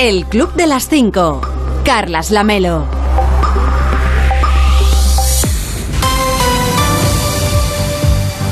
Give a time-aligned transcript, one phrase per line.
[0.00, 1.40] El Club de las 5.
[1.84, 2.84] Carlas Lamelo.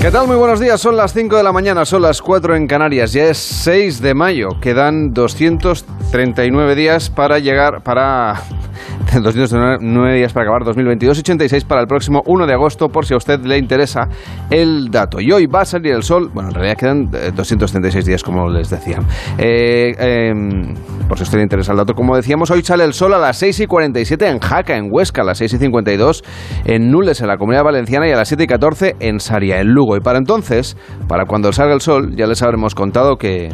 [0.03, 0.27] ¿Qué tal?
[0.27, 0.81] Muy buenos días.
[0.81, 3.13] Son las 5 de la mañana, son las 4 en Canarias.
[3.13, 4.49] Ya es 6 de mayo.
[4.61, 8.43] Quedan 239 días para llegar, para
[9.23, 13.17] 209 días para acabar 2022, 86 para el próximo 1 de agosto, por si a
[13.17, 14.09] usted le interesa
[14.51, 15.21] el dato.
[15.21, 18.49] Y hoy va a salir el sol, bueno, en realidad quedan 236 eh, días, como
[18.49, 18.99] les decía.
[19.39, 20.75] Eh, em,
[21.09, 23.19] por si a usted le interesa el dato, como decíamos, hoy sale el sol a
[23.19, 26.25] las 6 y 47 en Jaca, en Huesca, a las 6 y 52
[26.65, 29.69] en Nules, en la Comunidad Valenciana, y a las 7 y 14 en Saria, en
[29.69, 29.97] Lugo.
[29.97, 30.77] Y para entonces,
[31.09, 33.51] para cuando salga el sol, ya les habremos contado que...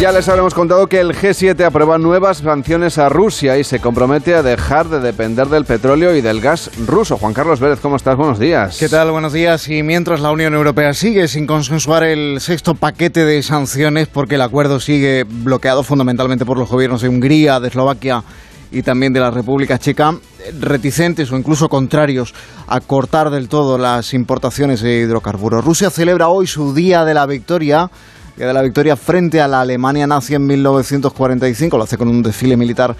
[0.00, 4.34] Ya les habremos contado que el G7 aprueba nuevas sanciones a Rusia y se compromete
[4.34, 7.18] a dejar de depender del petróleo y del gas ruso.
[7.18, 8.16] Juan Carlos Vélez, ¿cómo estás?
[8.16, 8.78] Buenos días.
[8.78, 9.10] ¿Qué tal?
[9.10, 9.68] Buenos días.
[9.68, 14.40] Y mientras la Unión Europea sigue sin consensuar el sexto paquete de sanciones porque el
[14.40, 18.24] acuerdo sigue bloqueado fundamentalmente por los gobiernos de Hungría, de Eslovaquia
[18.72, 20.14] y también de la República Checa,
[20.58, 22.32] reticentes o incluso contrarios
[22.68, 25.62] a cortar del todo las importaciones de hidrocarburos.
[25.62, 27.90] Rusia celebra hoy su Día de la Victoria
[28.36, 32.56] de la victoria frente a la Alemania nazi en 1945, lo hace con un desfile
[32.56, 32.96] militar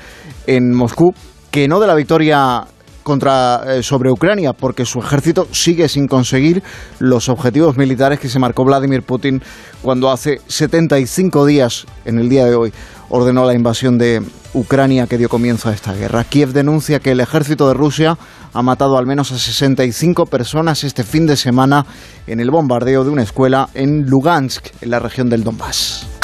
[0.47, 1.15] en Moscú,
[1.51, 2.65] que no de la victoria
[3.03, 6.63] contra, eh, sobre Ucrania, porque su ejército sigue sin conseguir
[6.99, 9.43] los objetivos militares que se marcó Vladimir Putin
[9.83, 12.73] cuando hace 75 días, en el día de hoy,
[13.09, 14.23] ordenó la invasión de
[14.55, 16.25] Ucrania que dio comienzo a esta guerra.
[16.25, 18.19] Kiev denuncia que el ejército de Rusia
[18.53, 21.87] ha matado al menos a 65 personas este fin de semana
[22.27, 26.20] en el bombardeo de una escuela en Lugansk, en la región del Donbass.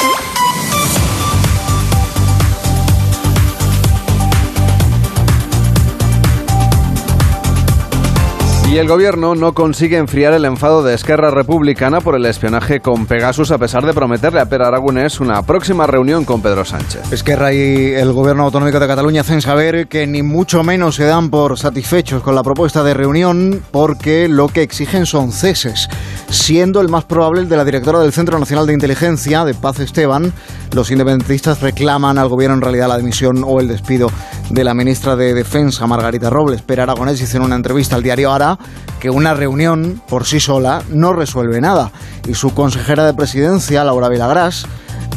[8.69, 13.05] Y el gobierno no consigue enfriar el enfado de Esquerra Republicana por el espionaje con
[13.05, 17.13] Pegasus a pesar de prometerle a Per Aragonés una próxima reunión con Pedro Sánchez.
[17.13, 21.29] Esquerra y el gobierno autonómico de Cataluña hacen saber que ni mucho menos se dan
[21.29, 25.87] por satisfechos con la propuesta de reunión porque lo que exigen son ceses,
[26.29, 29.79] siendo el más probable el de la directora del Centro Nacional de Inteligencia, de Paz
[29.79, 30.33] Esteban.
[30.73, 34.11] Los independentistas reclaman al gobierno en realidad la dimisión o el despido
[34.49, 36.61] de la ministra de Defensa, Margarita Robles.
[36.61, 38.56] Per Aragonés en una entrevista al diario Ara
[38.99, 41.91] que una reunión por sí sola no resuelve nada.
[42.27, 44.65] Y su consejera de presidencia, Laura Vilagrás,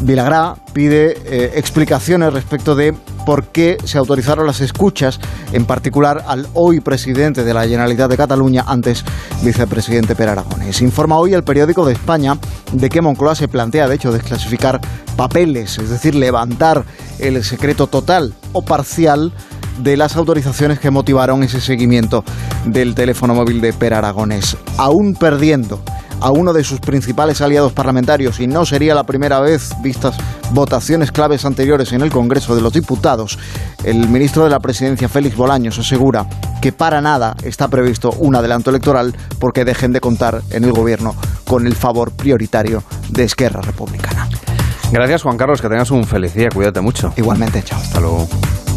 [0.03, 2.95] Vilagrá pide eh, explicaciones respecto de
[3.27, 5.21] por qué se autorizaron las escuchas,
[5.53, 9.05] en particular al hoy presidente de la Generalitat de Cataluña, antes
[9.43, 10.81] vicepresidente Per Aragonés.
[10.81, 12.39] Informa hoy el periódico de España
[12.73, 14.81] de que Moncloa se plantea, de hecho, desclasificar
[15.17, 16.85] papeles, es decir, levantar
[17.19, 19.33] el secreto total o parcial
[19.83, 22.25] de las autorizaciones que motivaron ese seguimiento
[22.67, 24.57] del teléfono móvil de Per Aragonés.
[24.77, 25.81] Aún perdiendo
[26.21, 30.17] a uno de sus principales aliados parlamentarios y no sería la primera vez vistas
[30.53, 33.39] votaciones claves anteriores en el Congreso de los Diputados,
[33.85, 36.27] el ministro de la Presidencia Félix Bolaños asegura
[36.61, 41.15] que para nada está previsto un adelanto electoral porque dejen de contar en el gobierno
[41.47, 44.29] con el favor prioritario de Esquerra Republicana.
[44.93, 47.13] Gracias Juan Carlos, que tengas un feliz día, cuídate mucho.
[47.17, 47.81] Igualmente, chao.
[47.81, 48.29] Hasta luego.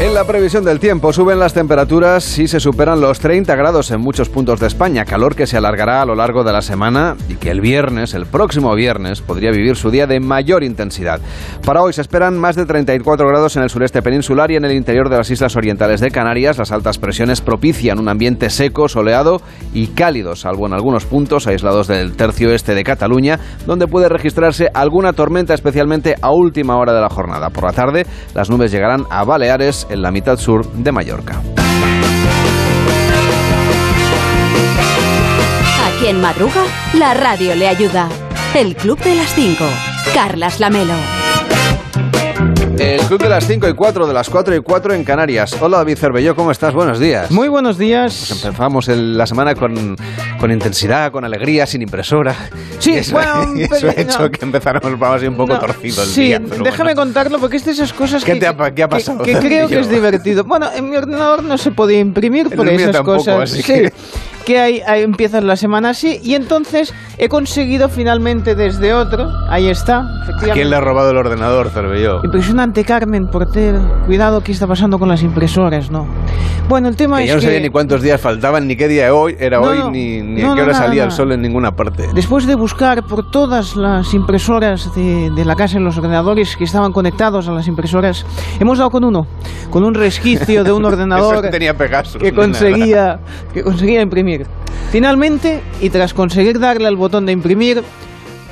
[0.00, 4.00] En la previsión del tiempo suben las temperaturas y se superan los 30 grados en
[4.00, 7.34] muchos puntos de España, calor que se alargará a lo largo de la semana y
[7.34, 11.20] que el viernes, el próximo viernes, podría vivir su día de mayor intensidad.
[11.66, 14.72] Para hoy se esperan más de 34 grados en el sureste peninsular y en el
[14.72, 16.58] interior de las islas orientales de Canarias.
[16.58, 19.42] Las altas presiones propician un ambiente seco, soleado
[19.74, 24.68] y cálido, salvo en algunos puntos aislados del tercio este de Cataluña, donde puede registrarse
[24.72, 27.50] alguna tormenta, especialmente a última hora de la jornada.
[27.50, 31.42] Por la tarde, las nubes llegarán a Baleares en la mitad sur de Mallorca.
[35.84, 36.62] A quien madruga,
[36.94, 38.08] la radio le ayuda.
[38.54, 39.64] El Club de las 5.
[40.14, 41.17] Carlas Lamelo.
[42.78, 45.56] El Club de las 5 y 4, de las 4 y 4 en Canarias.
[45.60, 46.72] Hola David Cervelló, ¿cómo estás?
[46.72, 47.30] Buenos días.
[47.32, 48.26] Muy buenos días.
[48.28, 49.96] Pues empezamos la semana con,
[50.38, 52.36] con, intensidad, con alegría, sin impresora.
[52.78, 56.02] Sí, eso, bueno, y eso ha hecho que empezáramos vamos, así un poco no, torcido
[56.04, 56.38] el sí, día.
[56.38, 59.22] déjame contarlo porque es de esas cosas ¿Qué que, te ha, qué ha pasado?
[59.24, 60.44] que, que creo que es divertido.
[60.44, 63.52] Bueno, en mi ordenador no se podía imprimir por el mío esas tampoco, cosas.
[63.52, 63.72] Así sí.
[63.72, 63.92] que...
[64.48, 69.68] que ahí, ahí empieza la semana así y entonces he conseguido finalmente desde otro, ahí
[69.68, 70.52] está, ¿A efectivamente.
[70.54, 72.24] quién le ha robado el ordenador, Cervelló?
[72.24, 73.78] Impresionante, Carmen Porter.
[74.06, 75.90] Cuidado, ¿qué está pasando con las impresoras?
[75.90, 76.06] No.
[76.66, 78.88] Bueno, el tema Que es ya no que sabía ni cuántos días faltaban, ni qué
[78.88, 79.90] día hoy era No, hoy, no.
[79.90, 82.08] ni, ni No, a qué hora salía el sol en ninguna parte.
[82.14, 86.64] después de buscar por todas las impresoras de, de la casa en los ordenadores que
[86.64, 88.24] estaban conectados a las impresoras,
[88.60, 89.26] hemos dado con uno,
[89.70, 92.20] con un resquicio de un ordenador que tenía Pegasus.
[92.22, 93.18] que conseguía,
[93.54, 94.37] que conseguía imprimir.
[94.90, 97.82] Finalmente, y tras conseguir darle al botón de imprimir,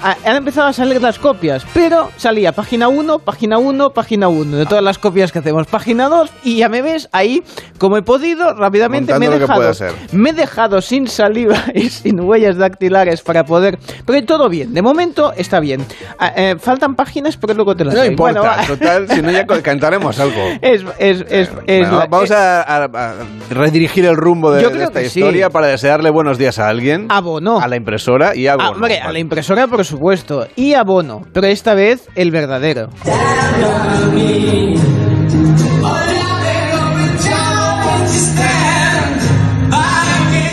[0.03, 4.67] han empezado a salir las copias, pero salía página 1, página 1, página 1, de
[4.67, 5.67] todas las copias que hacemos.
[5.67, 7.43] Página 2, y ya me ves ahí,
[7.79, 9.93] como he podido, rápidamente me he, dejado, pueda ser.
[10.13, 13.79] me he dejado sin saliva y sin huellas dactilares para poder...
[14.05, 15.85] Pero todo bien, de momento está bien.
[16.19, 18.09] Ah, eh, faltan páginas, pero luego te las No doy.
[18.11, 20.37] importa, Bueno, total, si no ya cantaremos algo.
[20.63, 23.15] Es, es, es, es Bueno, la- vamos a, a- a
[23.51, 25.07] redirigir el rumbo de, esta sí.
[25.07, 27.61] historia para desearle buenos días a alguien, Abono.
[27.61, 28.77] a la impresora y a Ah, Bono.
[28.77, 29.01] a Vale.
[29.13, 30.47] la impresora, por supuesto.
[30.57, 32.91] Y abono, pero esta vez el verdadero.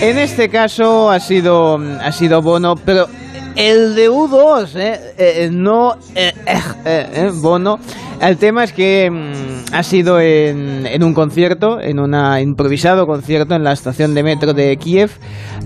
[0.01, 3.07] En este caso ha sido, ha sido Bono, pero
[3.55, 7.79] el de U2, eh, eh, no eh, eh, eh, Bono.
[8.23, 13.53] El tema es que mm, ha sido en, en un concierto, en un improvisado concierto
[13.53, 15.11] en la estación de metro de Kiev.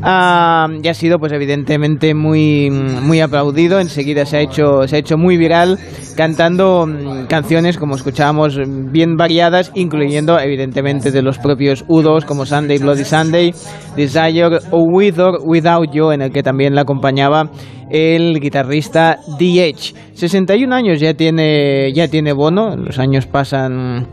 [0.02, 3.80] Ah, y ha sido, pues evidentemente, muy, muy aplaudido.
[3.80, 5.78] Enseguida se ha hecho, se ha hecho muy viral
[6.16, 8.58] cantando mm, canciones, como escuchábamos,
[8.92, 13.54] bien variadas, incluyendo, evidentemente, de los propios U2, como Sunday Bloody Sunday,
[13.96, 17.52] Desire o With or Without You, en el que también la acompañaba
[17.90, 19.94] el guitarrista Edge.
[20.14, 24.08] 61 años ya tiene, ya tiene Los años pasan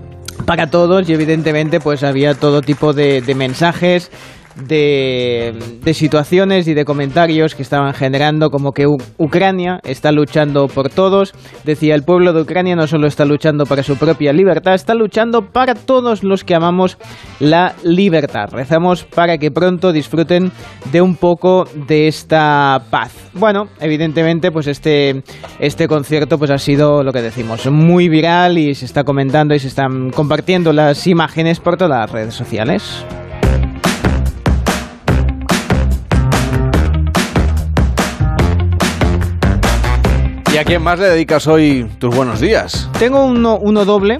[0.46, 4.10] para todos y evidentemente pues había todo tipo de mensajes
[4.56, 5.54] de,
[5.92, 8.86] situaciones y de comentarios que estaban generando como que
[9.18, 11.32] Ucrania está luchando por todos.
[11.64, 15.50] Decía, el pueblo de Ucrania no solo está luchando para su propia libertad, está luchando
[15.52, 16.98] para todos los que amamos
[17.40, 18.48] la libertad.
[18.50, 20.52] Rezamos para que pronto disfruten
[20.92, 23.12] de un poco de esta paz.
[23.34, 25.22] Bueno, evidentemente pues este,
[25.58, 29.58] este concierto pues ha sido lo que decimos, muy viral y se está comentando y
[29.58, 33.04] se están compartiendo las imágenes por todas las redes sociales.
[40.54, 42.88] ¿Y a quién más le dedicas hoy tus buenos días?
[42.98, 44.18] Tengo uno, uno doble.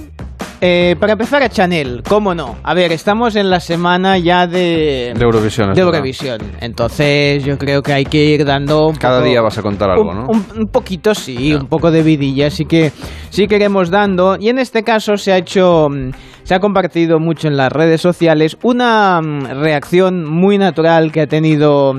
[0.60, 2.56] Eh, para empezar a Chanel, ¿cómo no?
[2.62, 5.68] A ver, estamos en la semana ya de, De Eurovisión.
[5.74, 5.94] de verdad.
[5.98, 6.40] Eurovisión.
[6.60, 8.86] Entonces yo creo que hay que ir dando...
[8.88, 10.26] un Cada poco- día vas a contar algo, un, ¿no?
[10.28, 12.92] Un, un poquito sí, un poco de vidilla, así que
[13.30, 14.36] sí que iremos dando.
[14.40, 16.10] Y en este caso se ha hecho, mm,
[16.44, 21.26] se ha compartido mucho en las redes sociales una mm, reacción muy natural que ha
[21.26, 21.94] tenido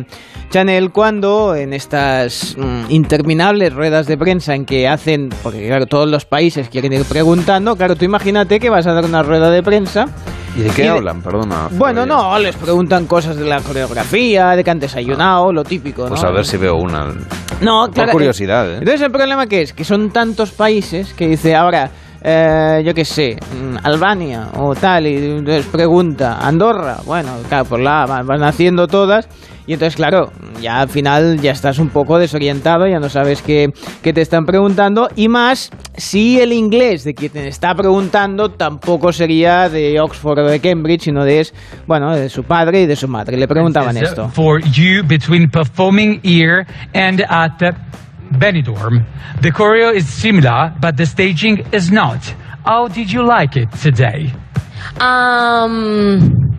[0.51, 6.09] Chanel cuando en estas mm, interminables ruedas de prensa en que hacen, porque claro, todos
[6.09, 9.61] los países quieren ir preguntando, claro, tú imagínate que vas a dar una rueda de
[9.63, 10.05] prensa.
[10.57, 11.21] ¿Y de qué y de- hablan?
[11.21, 11.67] Perdona.
[11.71, 16.21] Bueno, no, les preguntan cosas de la coreografía, de que han desayunado, lo típico, Pues
[16.21, 16.29] ¿no?
[16.29, 17.07] a ver si veo una.
[17.59, 18.77] No, claro, curiosidad, ¿eh?
[18.77, 21.89] Entonces el problema que es que son tantos países que dice ahora,
[22.27, 27.79] eh, yo qué sé, mm, Albania o tal, y les pregunta, Andorra, bueno, claro, por
[27.79, 29.29] la van, haciendo todas.
[29.67, 33.69] Y entonces, claro, ya al final ya estás un poco desorientado, ya no sabes qué,
[34.01, 35.07] qué te están preguntando.
[35.15, 40.47] Y más, si el inglés de quien te está preguntando tampoco sería de Oxford o
[40.47, 41.53] de Cambridge, sino de, es,
[41.87, 43.37] bueno, de su padre y de su madre.
[43.37, 44.29] Le preguntaban esto.
[44.29, 47.71] For you between performing here and at uh,
[48.31, 49.05] Benidorm.
[49.41, 52.19] The choreo is similar, but the staging is not.
[52.65, 54.33] How did you like it today?
[54.99, 56.49] Am,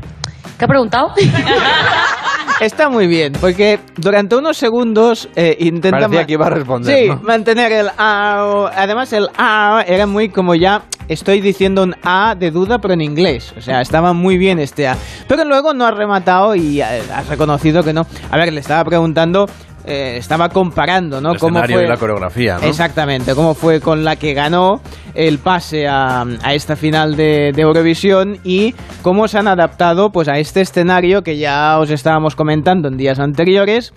[0.58, 1.12] ¿Qué ha preguntado?
[2.60, 6.98] Está muy bien, porque durante unos segundos eh, intenta Parecía ma- que iba a responder,
[6.98, 7.20] Sí, ¿no?
[7.20, 8.70] mantener el A.
[8.74, 13.02] Además, el A era muy como ya estoy diciendo un A de duda, pero en
[13.02, 13.52] inglés.
[13.58, 14.96] O sea, estaba muy bien este A.
[15.28, 18.06] Pero luego no ha rematado y ha, ha reconocido que no.
[18.30, 19.44] A ver, le estaba preguntando,
[19.86, 21.30] eh, estaba comparando, ¿no?
[21.30, 22.66] El escenario y la coreografía, ¿no?
[22.66, 24.80] Exactamente, cómo fue con la que ganó
[25.14, 30.28] el pase a, a esta final de, de Eurovisión y cómo se han adaptado pues
[30.28, 33.92] a este escenario que ya os estábamos comentando en días anteriores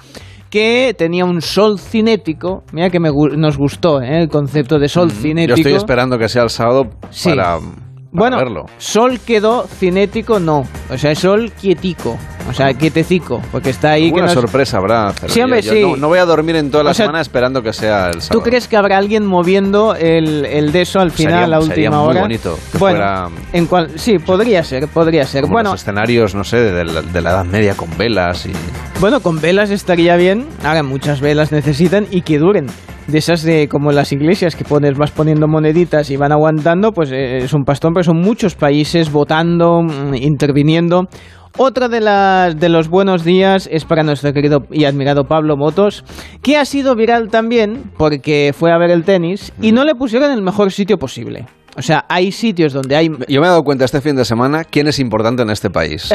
[0.49, 4.21] que tenía un sol cinético, mira que me nos gustó ¿eh?
[4.21, 5.55] el concepto de sol cinético.
[5.57, 7.29] Yo estoy esperando que sea el sábado Sí.
[7.29, 7.59] para,
[8.11, 8.65] Bueno, verlo.
[8.77, 10.63] Sol quedó cinético, no.
[10.89, 12.17] O sea, Sol quietico.
[12.49, 13.41] O sea, quietecico.
[13.51, 14.09] Porque está ahí.
[14.11, 15.13] Una nos- sorpresa habrá.
[15.27, 15.81] Sí, hombre, yo- yo sí.
[15.91, 18.15] No, no voy a dormir en toda la O sea, semana esperando que sea el
[18.15, 18.43] ¿Tú sábado.
[18.43, 21.89] crees que habrá alguien moviendo el, el de eso al final, Sería- a la sería
[21.89, 22.21] última muy hora?
[22.21, 25.41] bonito que bueno, fuera- en cual, sí, podría ser, podría ser.
[25.43, 28.51] Como Bueno, los escenarios, no sé, de la, de la Edad Media con velas y...
[28.99, 30.47] Bueno, con velas estaría bien.
[30.63, 32.65] Ahora muchas velas necesitan y que duren.
[33.07, 36.91] De esas de como en las iglesias que pones, vas poniendo moneditas y van aguantando,
[36.91, 41.07] pues eh, es un pastón, pero son muchos países votando, mm, interviniendo.
[41.57, 46.03] Otra de las de los buenos días es para nuestro querido y admirado Pablo Motos,
[46.41, 50.31] que ha sido viral también porque fue a ver el tenis y no le pusieron
[50.31, 51.45] en el mejor sitio posible.
[51.77, 54.63] O sea, hay sitios donde hay Yo me he dado cuenta este fin de semana
[54.63, 56.11] quién es importante en este país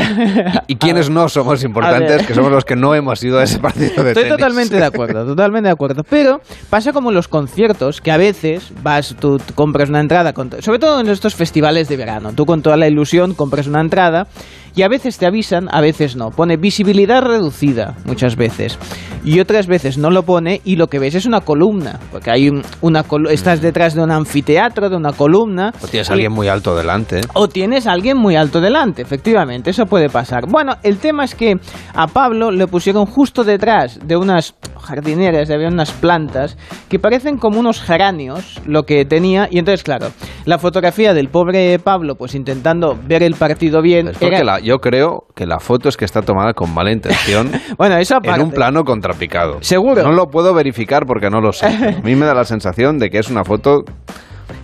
[0.69, 3.61] y, y quiénes no somos importantes, que somos los que no hemos ido a ese
[3.61, 4.31] partido de Estoy tenis.
[4.31, 6.03] totalmente de acuerdo, totalmente de acuerdo.
[6.05, 10.51] Pero pasa como en los conciertos, que a veces vas, tú compras una entrada, con
[10.61, 14.27] sobre todo en estos festivales de verano, tú con toda la ilusión compras una entrada
[14.75, 16.31] y a veces te avisan, a veces no.
[16.31, 18.79] Pone visibilidad reducida muchas veces
[19.25, 22.49] y otras veces no lo pone y lo que ves es una columna, porque hay
[22.49, 25.73] un- una estás detrás de un anfiteatro, de una columna.
[25.83, 27.21] O tienes a alguien muy alto delante.
[27.21, 27.23] ¿eh?
[27.35, 30.47] o tienes a alguien muy alto delante, efectivamente, eso puede pasar.
[30.49, 31.55] Bueno, el tema es que
[31.95, 36.57] a Pablo le pusieron justo detrás de unas jardineras, había unas plantas
[36.89, 40.09] que parecen como unos geranios, lo que tenía, y entonces, claro,
[40.45, 44.61] la fotografía del pobre Pablo, pues intentando ver el partido bien, Es porque era- la-
[44.65, 47.53] yo creo que la foto es que está tomada con mala intención.
[47.79, 48.41] bueno, eso aparte.
[48.41, 49.59] En un plano contrapicado.
[49.63, 50.03] ¿Seguro?
[50.03, 51.67] No lo puedo verificar porque no lo sé.
[51.67, 53.85] A mí me da la sensación de que es una foto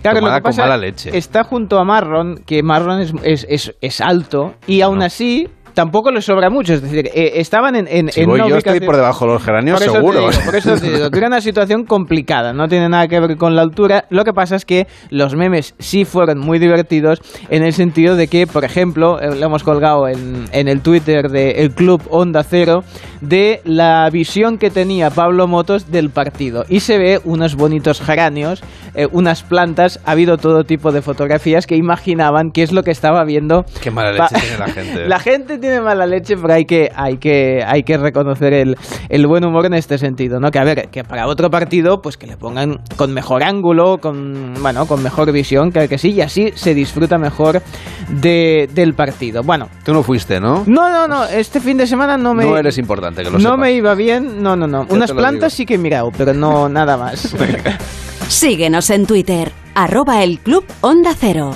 [0.01, 1.15] Claro, lo tomada que pasa con mala leche.
[1.17, 6.11] está junto a Marron, que Marron es, es, es- es alto, y aún así tampoco
[6.11, 8.79] le sobra mucho, es decir, eh, estaban en, en, Si en voy una yo estoy
[8.79, 10.19] por debajo de los geranios Por seguro.
[10.19, 13.37] digo, por eso te digo, que era una situación complicada, no tiene nada que ver
[13.37, 14.05] con la altura.
[14.09, 18.27] Lo que pasa es que los memes sí fueron muy divertidos en el sentido de
[18.27, 22.83] que, por ejemplo, eh, lo hemos colgado en, en el Twitter del Club Onda Cero,
[23.21, 26.65] de la visión que tenía Pablo Motos del partido.
[26.67, 28.63] Y se ve unos bonitos geranios,
[28.95, 32.91] eh, unas plantas, ha habido todo tipo de fotografías que imaginaban qué es lo que
[32.91, 33.65] estaba viendo.
[33.81, 35.07] Qué mala leche tiene la gente.
[35.11, 38.75] La gente tiene mala leche, pero hay que, hay que, hay que reconocer el,
[39.07, 40.51] el buen humor en este sentido, ¿no?
[40.51, 44.55] Que a ver, que para otro partido, pues que le pongan con mejor ángulo, con
[44.61, 47.61] bueno, con mejor visión, que, que sí, y así se disfruta mejor
[48.09, 49.43] de, del partido.
[49.43, 50.63] Bueno, Tú no fuiste, ¿no?
[50.67, 52.43] no, no, no, este fin de semana no me.
[52.43, 53.59] No eres importante, que lo no sepas.
[53.59, 54.87] me iba bien, no, no, no.
[54.87, 55.57] Ya Unas plantas digo.
[55.57, 57.35] sí que he mirado, pero no nada más.
[58.27, 61.53] Síguenos en Twitter, arroba el Club Onda Cero.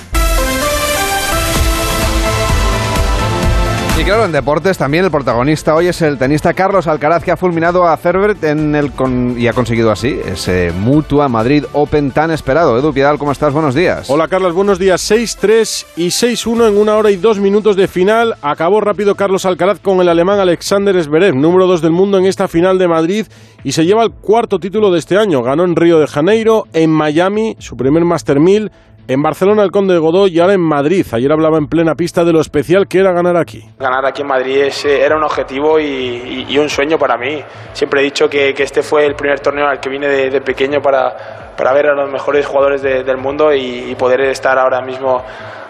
[3.97, 7.37] Y claro, en deportes también el protagonista hoy es el tenista Carlos Alcaraz que ha
[7.37, 8.91] fulminado a Cervert en el
[9.37, 12.77] y ha conseguido así ese Mutua Madrid Open tan esperado.
[12.77, 13.53] Edu Piedal, ¿cómo estás?
[13.53, 14.09] Buenos días.
[14.09, 15.09] Hola Carlos, buenos días.
[15.09, 18.35] 6-3 y 6-1 en una hora y dos minutos de final.
[18.41, 22.49] Acabó rápido Carlos Alcaraz con el alemán Alexander Zverev, número 2 del mundo en esta
[22.49, 23.27] final de Madrid
[23.63, 25.41] y se lleva el cuarto título de este año.
[25.41, 28.71] Ganó en Río de Janeiro, en Miami, su primer Master 1000,
[29.07, 31.05] en Barcelona el Conde de Godó y ahora en Madrid.
[31.11, 33.63] Ayer hablaba en plena pista de lo especial que era ganar aquí.
[33.79, 37.41] Ganar aquí en Madrid eh, era un objetivo y, y- y un sueño para mí.
[37.73, 40.41] Siempre he dicho que, que este fue el primer torneo al que vine de, de
[40.41, 44.57] pequeño para, para ver a los mejores jugadores de- del mundo y, y poder estar
[44.57, 45.23] ahora mismo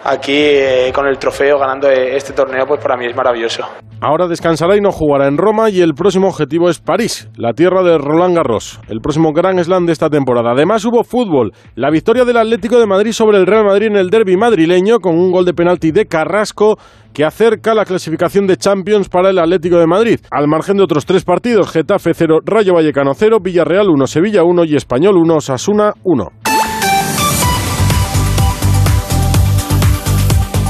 [0.06, 3.64] aquí eh, con el trofeo ganando eh, este torneo, pues para mí es maravilloso.
[4.00, 7.82] Ahora descansará y no jugará en Roma y el próximo objetivo es París, la tierra
[7.82, 10.52] de Roland Garros, el próximo Grand Slam de esta temporada.
[10.52, 14.10] Además hubo fútbol, la victoria del Atlético de Madrid sobre el Real Madrid en el
[14.10, 16.78] derby madrileño con un gol de penalti de Carrasco
[17.14, 20.20] que acerca la clasificación de Champions para el Atlético de Madrid.
[20.30, 24.64] Al margen de otros tres partidos, Getafe 0, Rayo Vallecano 0, Villarreal 1, Sevilla 1
[24.66, 26.55] y Español 1, Sasuna 1.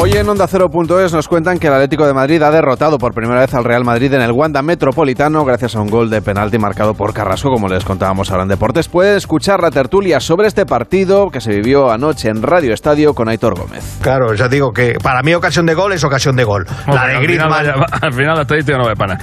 [0.00, 3.40] Hoy en Onda Cero.es nos cuentan que el Atlético de Madrid ha derrotado por primera
[3.40, 6.94] vez al Real Madrid en el Wanda Metropolitano gracias a un gol de penalti marcado
[6.94, 8.86] por Carrasco, como les contábamos ahora en Deportes.
[8.88, 13.28] Pueden escuchar la tertulia sobre este partido que se vivió anoche en Radio Estadio con
[13.28, 13.98] Aitor Gómez.
[14.00, 16.64] Claro, ya digo que para mí ocasión de gol es ocasión de gol.
[16.86, 17.84] La de al, final, Griezmann.
[18.00, 19.18] al final la estadística no me pana.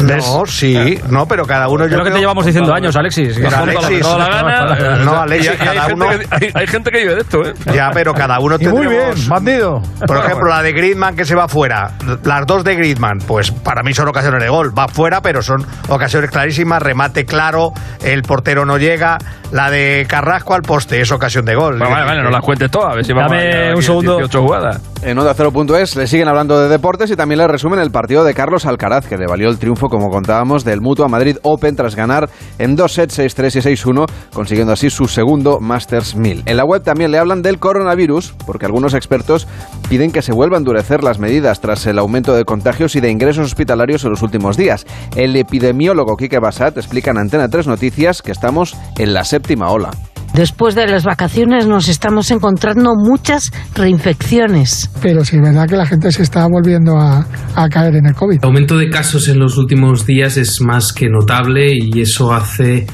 [0.00, 3.38] No, sí, no, pero cada uno Es yo lo que te llevamos diciendo años, Alexis.
[3.38, 4.96] la gana.
[5.04, 7.54] no, Alexis, Y hay- gente uno- que- hay, hay gente que vive de esto, ¿eh?
[7.72, 9.80] Ya, pero cada uno Y muy bien, bandido.
[10.08, 11.92] Por ejemplo, la de Griezmann que se va fuera.
[12.24, 14.76] Las dos de Griezmann, pues para mí son ocasiones de gol.
[14.76, 16.82] Va fuera, pero son ocasiones clarísimas.
[16.82, 17.72] Remate claro,
[18.02, 19.18] el portero no llega.
[19.52, 21.78] La de Carrasco al poste es ocasión de gol.
[21.78, 22.92] Bueno, vale, vale, no las cuentes todas.
[22.92, 24.16] A ver si vamos a Dame llegar un a segundo.
[24.16, 24.80] 18 jugadas.
[25.00, 28.34] En Onda 0.es le siguen hablando de deportes y también le resumen el partido de
[28.34, 32.28] Carlos Alcaraz, que le valió el triunfo, como contábamos, del Mutua Madrid Open tras ganar
[32.58, 36.42] en dos sets 6-3 y 6-1, consiguiendo así su segundo Masters 1000.
[36.46, 39.46] En la web también le hablan del coronavirus, porque algunos expertos
[39.88, 43.10] piden que se vuelva a endurecer las medidas tras el aumento de contagios y de
[43.10, 44.84] ingresos hospitalarios en los últimos días.
[45.14, 49.90] El epidemiólogo Quique Basat explica en Antena 3 Noticias que estamos en la séptima ola.
[50.34, 54.90] Después de las vacaciones nos estamos encontrando muchas reinfecciones.
[55.02, 58.14] Pero sí, es verdad que la gente se está volviendo a, a caer en el
[58.14, 58.38] COVID.
[58.40, 62.86] El aumento de casos en los últimos días es más que notable y eso hace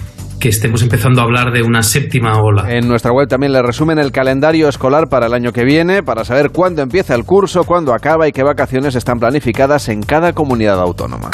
[0.45, 2.71] que estemos empezando a hablar de una séptima ola.
[2.71, 6.25] En nuestra web también le resumen el calendario escolar para el año que viene, para
[6.25, 10.79] saber cuándo empieza el curso, cuándo acaba y qué vacaciones están planificadas en cada comunidad
[10.81, 11.31] autónoma.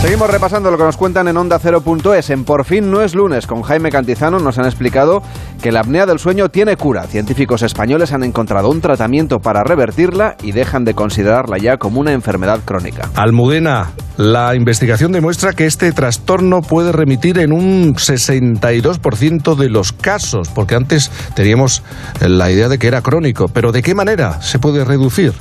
[0.00, 2.30] Seguimos repasando lo que nos cuentan en Onda 0.es.
[2.30, 5.22] En Por fin no es lunes, con Jaime Cantizano nos han explicado
[5.62, 7.04] que la apnea del sueño tiene cura.
[7.04, 12.12] Científicos españoles han encontrado un tratamiento para revertirla y dejan de considerarla ya como una
[12.12, 13.08] enfermedad crónica.
[13.14, 20.50] Almudena, la investigación demuestra que este trastorno puede remitir en un 62% de los casos,
[20.50, 21.82] porque antes teníamos
[22.20, 23.48] la idea de que era crónico.
[23.48, 25.32] Pero ¿de qué manera se puede reducir?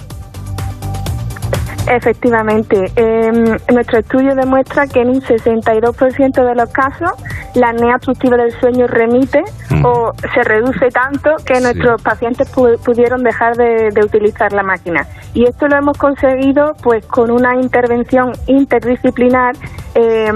[1.92, 3.32] Efectivamente, eh,
[3.72, 7.12] nuestro estudio demuestra que en un 62% de los casos
[7.56, 9.86] la apnea obstructiva del sueño remite Mm.
[9.86, 15.06] o se reduce tanto que nuestros pacientes pu- pudieron dejar de, de utilizar la máquina.
[15.34, 19.56] Y esto lo hemos conseguido pues con una intervención interdisciplinar,
[19.96, 20.30] eh,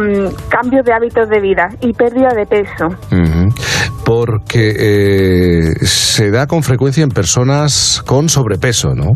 [0.50, 2.88] cambios de hábitos de vida y pérdida de peso.
[4.06, 9.12] Porque eh, se da con frecuencia en personas con sobrepeso, ¿no?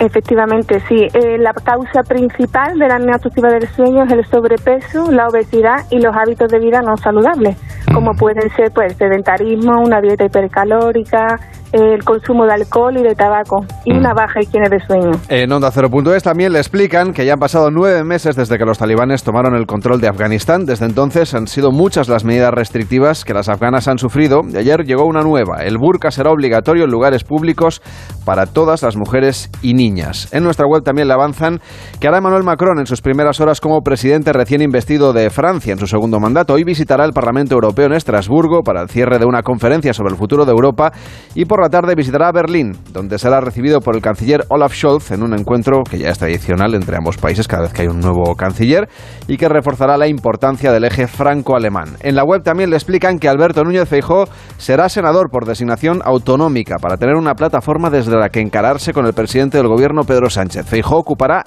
[0.00, 1.08] Efectivamente, sí.
[1.12, 5.98] Eh, la causa principal de la apnea del sueño es el sobrepeso, la obesidad y
[5.98, 7.56] los hábitos de vida no saludables,
[7.92, 11.36] como pueden ser pues sedentarismo, una dieta hipercalórica,
[11.72, 15.10] el consumo de alcohol y de tabaco y una baja higiene de sueño.
[15.28, 18.78] En Onda 0.es también le explican que ya han pasado nueve meses desde que los
[18.78, 20.64] talibanes tomaron el control de Afganistán.
[20.64, 24.84] Desde entonces han sido muchas las medidas restrictivas que las afganas han sufrido y ayer
[24.84, 25.62] llegó una nueva.
[25.62, 27.82] El burka será obligatorio en lugares públicos
[28.24, 30.32] para todas las mujeres y niñas.
[30.32, 31.60] En nuestra web también le avanzan
[32.00, 35.78] que hará Emmanuel Macron en sus primeras horas como presidente recién investido de Francia en
[35.78, 36.54] su segundo mandato.
[36.54, 40.18] Hoy visitará el Parlamento Europeo en Estrasburgo para el cierre de una conferencia sobre el
[40.18, 40.92] futuro de Europa
[41.34, 45.22] y por la tarde visitará Berlín, donde será recibido por el canciller Olaf Scholz en
[45.22, 48.34] un encuentro que ya es tradicional entre ambos países cada vez que hay un nuevo
[48.34, 48.88] canciller
[49.26, 51.96] y que reforzará la importancia del eje franco-alemán.
[52.00, 54.24] En la web también le explican que Alberto Núñez Feijóo
[54.56, 59.12] será senador por designación autonómica para tener una plataforma desde la que encararse con el
[59.12, 60.66] presidente del gobierno Pedro Sánchez.
[60.66, 61.44] Feijóo ocupará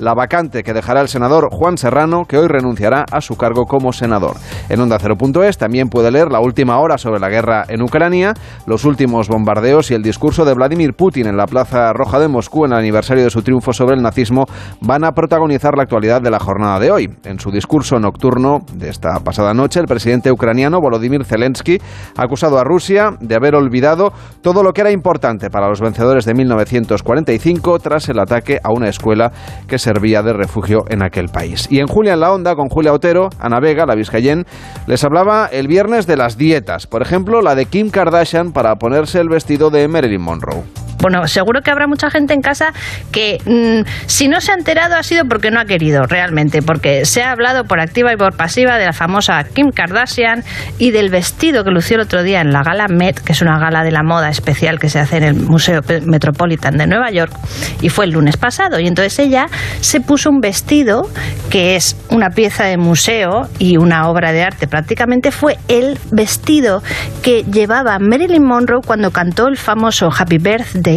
[0.00, 3.92] la vacante que dejará el senador Juan Serrano, que hoy renunciará a su cargo como
[3.92, 4.36] senador.
[4.68, 8.34] En Onda 0.es también puede leer la última hora sobre la guerra en Ucrania,
[8.66, 12.64] los últimos bombardeos y el discurso de Vladimir Putin en la Plaza Roja de Moscú
[12.64, 14.46] en el aniversario de su triunfo sobre el nazismo
[14.80, 17.10] van a protagonizar la actualidad de la jornada de hoy.
[17.24, 21.78] En su discurso nocturno de esta pasada noche, el presidente ucraniano Volodymyr Zelensky
[22.16, 26.24] ha acusado a Rusia de haber olvidado todo lo que era importante para los vencedores
[26.24, 29.32] de 1945 tras el ataque a una escuela
[29.68, 31.66] que servía de refugio en aquel país.
[31.68, 34.44] Y en Julia en la Onda, con Julia Otero, Ana Vega, la Vizcayén,
[34.86, 36.86] les hablaba el viernes de las dietas.
[36.86, 40.89] Por ejemplo, la de Kim Kardashian para ponerse el vestido de Marilyn Monroe.
[41.00, 42.72] Bueno, seguro que habrá mucha gente en casa
[43.10, 47.06] que mm, si no se ha enterado ha sido porque no ha querido realmente, porque
[47.06, 50.44] se ha hablado por activa y por pasiva de la famosa Kim Kardashian
[50.78, 53.58] y del vestido que lució el otro día en la gala Met, que es una
[53.58, 57.32] gala de la moda especial que se hace en el Museo Metropolitan de Nueva York,
[57.80, 58.78] y fue el lunes pasado.
[58.78, 59.46] Y entonces ella
[59.80, 61.08] se puso un vestido
[61.50, 64.66] que es una pieza de museo y una obra de arte.
[64.66, 66.82] Prácticamente fue el vestido
[67.22, 70.89] que llevaba Marilyn Monroe cuando cantó el famoso Happy Birthday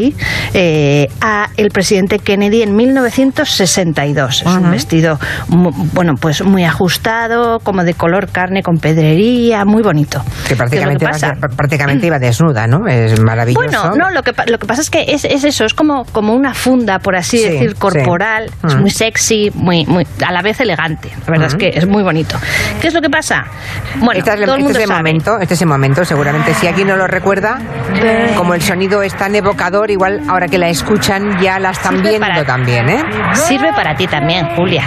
[0.54, 4.42] eh, a el presidente Kennedy en 1962.
[4.42, 9.84] Es un vestido mu- bueno pues muy ajustado, como de color carne con pedrería, muy
[9.84, 10.24] bonito.
[10.48, 12.88] Que prácticamente, ¿Qué es lo que iba- prácticamente iba desnuda, ¿no?
[12.88, 13.64] Es maravilloso.
[13.90, 16.34] Bueno, no, lo que, lo que pasa es que es, es eso, es como, como
[16.34, 17.76] una funda, por así Sí, decir, sí.
[17.78, 18.80] corporal, es Mm.
[18.82, 21.10] muy sexy, muy, muy, a la vez elegante.
[21.26, 21.58] La verdad es Mm.
[21.58, 22.38] que es muy bonito.
[22.82, 23.44] ¿Qué es lo que pasa?
[24.00, 26.54] Bueno, este es, el- todo el este es el momento, este es el momento, seguramente.
[26.54, 27.60] Si alguien no lo recuerda,
[28.38, 32.10] como el sonido es tan evocador, igual ahora que la escuchan ya la están Sirve
[32.10, 33.04] viendo para- también, ¿eh?
[33.34, 34.84] Sirve para ti también, Julia.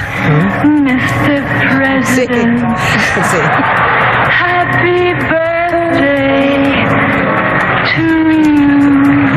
[2.05, 2.27] Sí.
[2.27, 3.39] sí.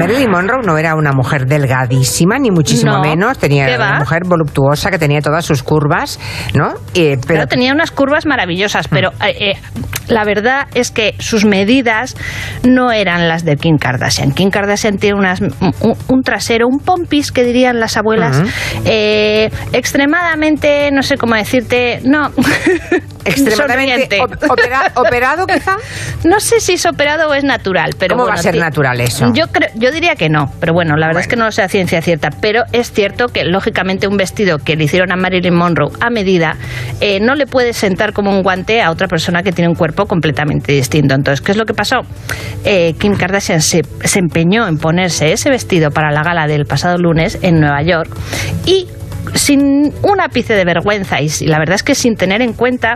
[0.10, 3.38] Marilyn Monroe no era una mujer delgadísima, ni muchísimo No, menos.
[3.38, 6.20] Tenía ¿qué era una mujer voluptuosa que tenía todas sus curvas,
[6.54, 6.74] ¿no?
[6.94, 9.58] Eh, pero Pero tenía unas curvas maravillosas, pero eh, eh,
[10.08, 12.16] la verdad es que sus medidas
[12.64, 14.32] no eran las de Kim Kardashian.
[14.32, 18.42] Kim Kardashian tiene unas, un, un trasero, un pompis que dirían las abuelas,
[18.86, 22.32] eh, extremadamente, no sé cómo decirte, no.
[23.26, 24.20] Extremadamente
[24.50, 25.78] opera- operado, quizá.
[26.24, 29.32] No sé si es operado o es natural, pero ¿Cómo va a ser natural eso?
[29.34, 31.62] Yo creo, yo diría que no, pero bueno, la verdad es que no lo sé
[31.62, 35.54] a ciencia cierta, pero es cierto que lógicamente un vestido que le hicieron a Marilyn
[35.54, 36.56] Monroe a medida
[37.02, 40.06] eh, no le puede sentar como un guante a otra persona que tiene un cuerpo
[40.06, 41.16] completamente distinto.
[41.16, 41.98] Entonces, ¿qué es lo que pasó?
[42.64, 46.98] Eh, Kim Kardashian se, se empeñó en ponerse ese vestido para la gala del pasado
[46.98, 48.10] lunes en Nueva York
[48.66, 48.88] y
[49.36, 52.94] sin un ápice de vergüenza y la verdad es que sin tener en cuenta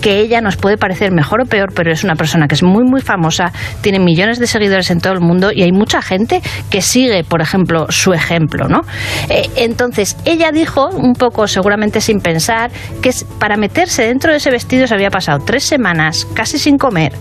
[0.00, 2.84] que ella nos puede parecer mejor o peor, pero es una persona que es muy,
[2.84, 6.82] muy famosa, tiene millones de seguidores en todo el mundo y hay mucha gente que
[6.82, 8.82] sigue, por ejemplo, su ejemplo, ¿no?
[9.28, 12.70] Eh, entonces, ella dijo, un poco seguramente sin pensar,
[13.02, 17.12] que para meterse dentro de ese vestido se había pasado tres semanas casi sin comer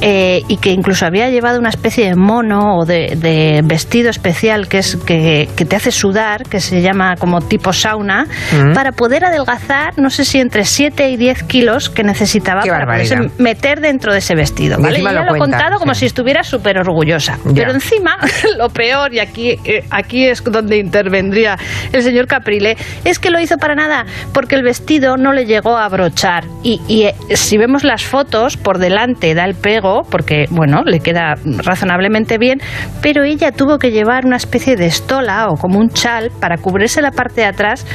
[0.00, 4.68] eh, y que incluso había llevado una especie de mono o de, de vestido especial
[4.68, 8.26] que, es, que, que te hace sudar, que se llama como tipo sauna,
[8.74, 12.86] para poder adelgazar, no sé si entre 7 y 10 kilos que necesitaba Qué para
[12.86, 14.78] poderse meter dentro de ese vestido.
[14.78, 14.98] Y ¿vale?
[14.98, 17.38] Y ella lo lo ha cuenta, contado como si estuviera súper orgullosa.
[17.44, 17.52] Ya.
[17.54, 18.16] Pero encima,
[18.58, 21.56] lo peor, y aquí, eh, aquí es donde intervendría
[21.92, 25.76] el señor Caprile, es que lo hizo para nada, porque el vestido no le llegó
[25.76, 26.44] a abrochar.
[26.62, 31.00] Y, y, eh, si vemos las fotos, por delante da el pego, porque, bueno, le
[31.00, 32.60] queda razonablemente bien,
[33.02, 37.02] pero ella tuvo que llevar una especie de estola o como un chal para cubrirse
[37.02, 37.86] la parte de atrás,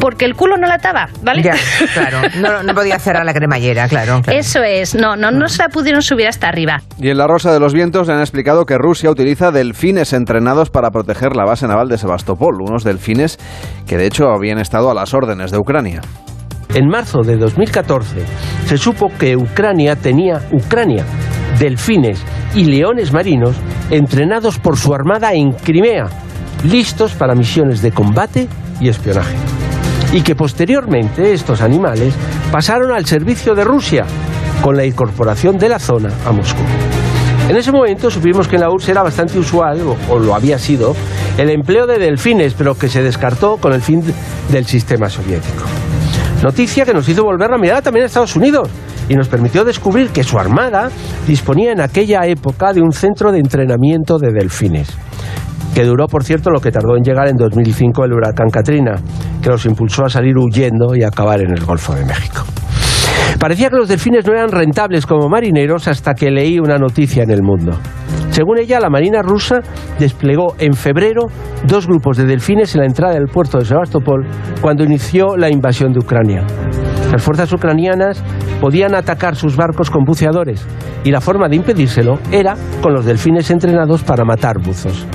[0.00, 1.42] porque el culo no la ataba, ¿vale?
[1.42, 1.54] Ya,
[1.94, 2.20] claro.
[2.36, 4.22] No, no podía cerrar la cremallera, claro.
[4.22, 4.38] claro.
[4.38, 6.82] Eso es, no, no, no se la pudieron subir hasta arriba.
[6.98, 10.70] Y en La Rosa de los Vientos le han explicado que Rusia utiliza delfines entrenados
[10.70, 13.38] para proteger la base naval de Sebastopol, unos delfines
[13.86, 16.00] que de hecho habían estado a las órdenes de Ucrania.
[16.74, 18.24] En marzo de 2014
[18.66, 21.04] se supo que Ucrania tenía Ucrania,
[21.58, 22.22] delfines
[22.54, 23.56] y leones marinos
[23.90, 26.08] entrenados por su armada en Crimea,
[26.64, 28.48] listos para misiones de combate
[28.80, 29.34] y espionaje.
[30.12, 32.14] Y que posteriormente estos animales
[32.50, 34.04] pasaron al servicio de Rusia
[34.62, 36.62] con la incorporación de la zona a Moscú.
[37.48, 40.94] En ese momento supimos que en la URSS era bastante usual, o, lo había sido,
[41.36, 44.02] el empleo de delfines, pero que se descartó con el fin
[44.50, 45.64] del sistema soviético.
[46.42, 48.68] Noticia que nos hizo volver la mirada también a Estados Unidos
[49.08, 50.90] y nos permitió descubrir que su armada
[51.26, 54.96] disponía en aquella época de un centro de entrenamiento de delfines
[55.74, 58.94] que duró, por cierto, lo que tardó en llegar en 2005 el huracán Katrina,
[59.42, 62.44] que los impulsó a salir huyendo y acabar en el Golfo de México.
[63.38, 67.30] Parecía que los delfines no eran rentables como marineros hasta que leí una noticia en
[67.30, 67.72] el mundo.
[68.30, 69.60] Según ella, la Marina rusa
[69.98, 71.26] desplegó en febrero
[71.66, 74.26] dos grupos de delfines en la entrada del puerto de Sebastopol
[74.60, 76.44] cuando inició la invasión de Ucrania.
[77.10, 78.22] Las fuerzas ucranianas
[78.60, 80.64] podían atacar sus barcos con buceadores
[81.02, 85.06] y la forma de impedírselo era con los delfines entrenados para matar buzos.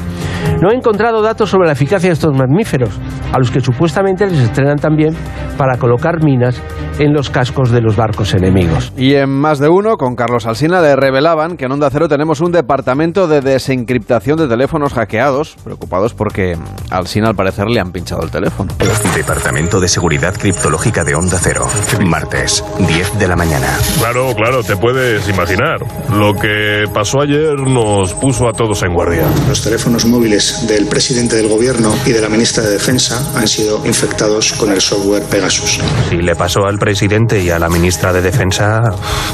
[0.62, 2.98] No he encontrado datos sobre la eficacia de estos mamíferos,
[3.32, 5.14] a los que supuestamente les estrenan también
[5.58, 6.62] para colocar minas
[7.00, 8.94] en los cascos de los barcos enemigos.
[8.98, 12.42] Y en más de uno, con Carlos Alsina, le revelaban que en Onda Cero tenemos
[12.42, 16.58] un departamento de desencriptación de teléfonos hackeados, preocupados porque
[16.90, 18.72] a Alsina al parecer le han pinchado el teléfono.
[19.16, 21.68] Departamento de Seguridad Criptológica de Onda Cero.
[22.06, 23.68] Martes, 10 de la mañana.
[24.00, 25.78] Claro, claro, te puedes imaginar.
[26.14, 29.24] Lo que pasó ayer nos puso a todos en guardia.
[29.48, 33.86] Los teléfonos móviles del presidente del gobierno y de la ministra de Defensa han sido
[33.86, 35.80] infectados con el software Pegasus.
[36.10, 38.80] Si le pasó al presidente y a la ministra de Defensa,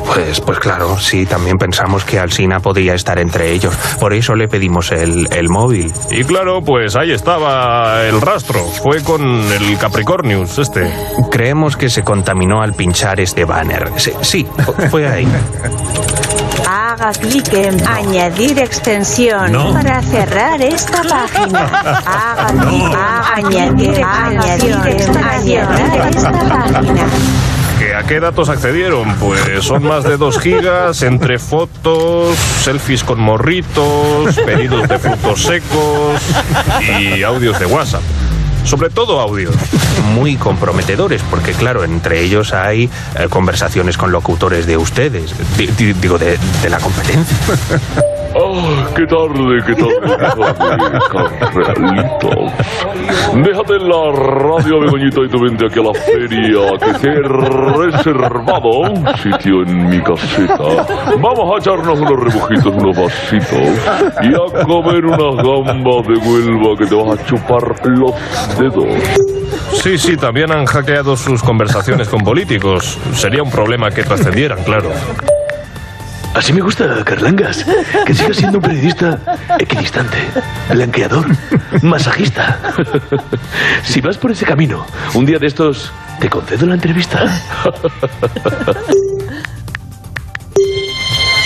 [0.08, 3.76] pues, pues claro, sí, también pensamos que Alsina podía estar entre ellos.
[4.00, 5.92] Por eso le pedimos el, el móvil.
[6.10, 8.62] Y claro, pues ahí estaba el rastro.
[8.64, 10.90] Fue con el Capricornius, este.
[11.30, 13.92] Creemos que se contaminó al pinchar este banner.
[13.98, 14.48] Sí, sí,
[14.90, 15.28] fue ahí.
[16.70, 19.74] Haga clic en añadir extensión No.
[19.74, 21.66] para cerrar esta página.
[22.06, 22.96] Haga clic
[23.44, 27.06] añadir añadir extensión para esta página.
[28.02, 29.14] ¿Que ¿A qué datos accedieron?
[29.16, 36.20] Pues son más de 2 gigas entre fotos, selfies con morritos, pedidos de frutos secos
[37.00, 38.02] y audios de WhatsApp.
[38.66, 39.54] Sobre todo audios.
[40.14, 45.94] Muy comprometedores, porque claro, entre ellos hay eh, conversaciones con locutores de ustedes, di- di-
[45.94, 47.38] digo, de, de la competencia.
[48.34, 52.52] Oh, Ah, qué tarde, qué tarde, qué tarde, Carlitos.
[53.44, 58.70] Déjate la radio, Begoñita, y tú vente aquí a la feria, que te he reservado
[58.70, 60.86] un sitio en mi caseta.
[61.20, 63.86] Vamos a echarnos unos rebujitos, unos vasitos,
[64.22, 68.14] y a comer unas gambas de Huelva que te vas a chupar los
[68.58, 69.04] dedos.
[69.74, 72.98] Sí, sí, también han hackeado sus conversaciones con políticos.
[73.14, 74.90] Sería un problema que trascendieran, claro.
[76.34, 77.66] Así me gusta, Carlangas.
[78.06, 79.20] Que siga siendo un periodista
[79.60, 80.18] equidistante,
[80.70, 81.26] blanqueador,
[81.82, 82.60] masajista.
[83.84, 87.26] Si vas por ese camino, un día de estos te concedo la entrevista.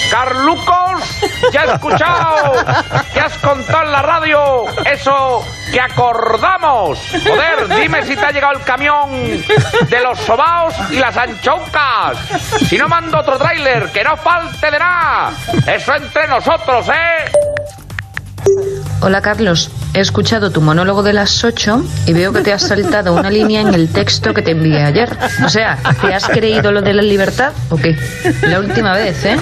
[0.09, 1.01] Carlucos,
[1.51, 2.53] ya he escuchado
[3.13, 6.99] que has contado en la radio eso que acordamos.
[7.23, 12.17] Joder, dime si te ha llegado el camión de los sobaos y las anchoucas.
[12.67, 15.31] Si no mando otro tráiler, que no falte de nada.
[15.67, 17.31] Eso entre nosotros, ¿eh?
[19.01, 23.13] Hola Carlos, he escuchado tu monólogo de las 8 y veo que te has saltado
[23.13, 25.09] una línea en el texto que te envié ayer.
[25.43, 27.95] O sea, ¿te has creído lo de la libertad o qué?
[28.41, 29.37] La última vez, ¿eh?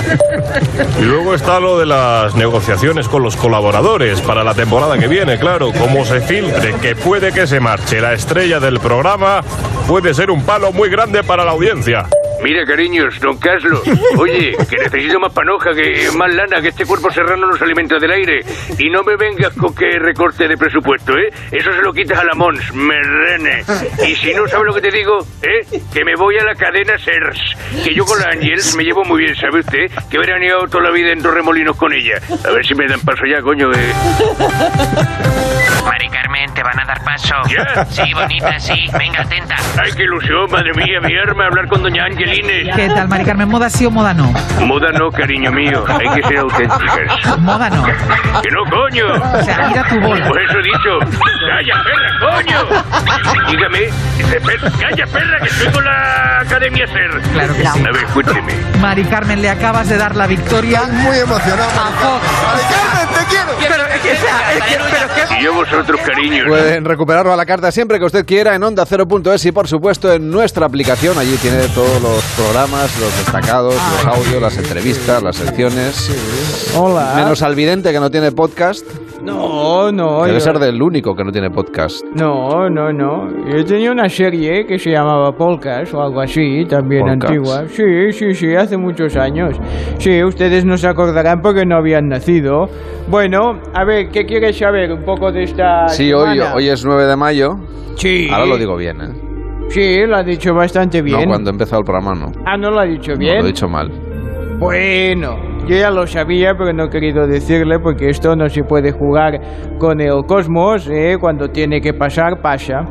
[1.00, 5.39] Y luego está lo de las negociaciones con los colaboradores para la temporada que viene,
[5.39, 5.72] claro.
[5.74, 9.42] Cómo se filtre, que puede que se marche la estrella del programa,
[9.88, 12.06] puede ser un palo muy grande para la audiencia.
[12.44, 13.82] Mira, cariños, don Carlos.
[14.18, 18.12] Oye, que necesito más panoja, que más lana, que este cuerpo serrano nos alimenta del
[18.12, 18.42] aire.
[18.78, 21.30] Y no me vengas con que recorte de presupuesto, ¿eh?
[21.52, 23.64] Eso se lo quitas a la Mons, me rene.
[24.08, 25.66] Y si no sabes lo que te digo, ¿eh?
[25.94, 27.40] Que me voy a la cadena SERS.
[27.84, 29.90] Que yo con la Ángels me llevo muy bien, ¿sabe usted?
[30.10, 32.20] Que he veraneado toda la vida en Torremolinos con ella.
[32.48, 33.72] A ver si me dan paso ya, coño.
[33.72, 33.94] eh.
[35.86, 37.36] Mari Carmen, te van a dar paso.
[37.50, 37.86] ¿Ya?
[37.86, 38.86] Sí, bonita, sí.
[38.98, 39.56] Venga, atenta.
[39.82, 42.76] Ay, qué ilusión, madre mía, mi arma, hablar con doña Angelines.
[42.76, 43.48] ¿Qué tal, Mari Carmen?
[43.50, 44.34] ¿Moda sí o moda no?
[44.65, 47.39] Moda no, cariño mío, hay que ser auténticas.
[47.39, 47.84] Moda no.
[47.84, 49.06] ¡Que no, coño!
[49.13, 50.28] O sea, mira tu bola.
[50.28, 51.19] Pues eso he dicho.
[51.48, 53.50] ¡Calla, perra, coño!
[53.52, 53.80] Dígame,
[54.17, 54.39] dice,
[54.80, 57.22] calla, perra, que estoy con la Academia SER.
[57.34, 57.67] Claro que sí.
[57.67, 58.54] A ver, escúcheme.
[58.82, 60.84] Mari Carmen, le acabas de dar la victoria.
[60.89, 61.69] muy emocionado.
[61.69, 63.19] A Fox.
[63.19, 63.52] te quiero!
[63.60, 65.39] Pero es que, es que, pero que...
[65.39, 66.48] Y yo vosotros, cariños.
[66.48, 70.12] Pueden recuperarlo a la carta siempre que usted quiera en onda 0.es y por supuesto
[70.12, 71.17] en nuestra aplicación.
[71.17, 76.74] Allí tiene todos los programas, los destacados, los audios, las entrevistas, las secciones.
[76.78, 77.14] Hola.
[77.16, 78.86] Menos al vidente que no tiene podcast.
[79.22, 80.24] No, no.
[80.26, 82.04] Debe yo- ser del único que no tiene podcast.
[82.16, 83.30] No, no, no.
[83.50, 87.30] Yo tenía una serie que se llamaba Polkas o algo así, también Polkas.
[87.30, 87.64] antigua.
[87.70, 89.56] Sí, sí, sí, hace muchos años.
[90.00, 92.68] Sí, ustedes no se acordarán porque no habían nacido.
[93.08, 94.92] Bueno, a ver, ¿qué quieres saber?
[94.92, 95.88] Un poco de esta.
[95.90, 97.58] Sí, hoy, hoy es 9 de mayo.
[97.96, 98.28] Sí.
[98.32, 99.33] Ahora lo digo bien, ¿eh?
[99.69, 101.21] Sí, lo ha dicho bastante bien.
[101.21, 102.32] No, cuando he empezado el programa no.
[102.45, 103.38] Ah, no lo ha dicho No, bien.
[103.39, 103.89] lo he dicho mal.
[104.60, 105.36] Bueno,
[105.67, 109.39] yo ya lo sabía, pero no he querido decirle porque esto no se puede jugar
[109.80, 111.17] con el cosmos, ¿eh?
[111.19, 112.86] Cuando tiene que pasar, pasa.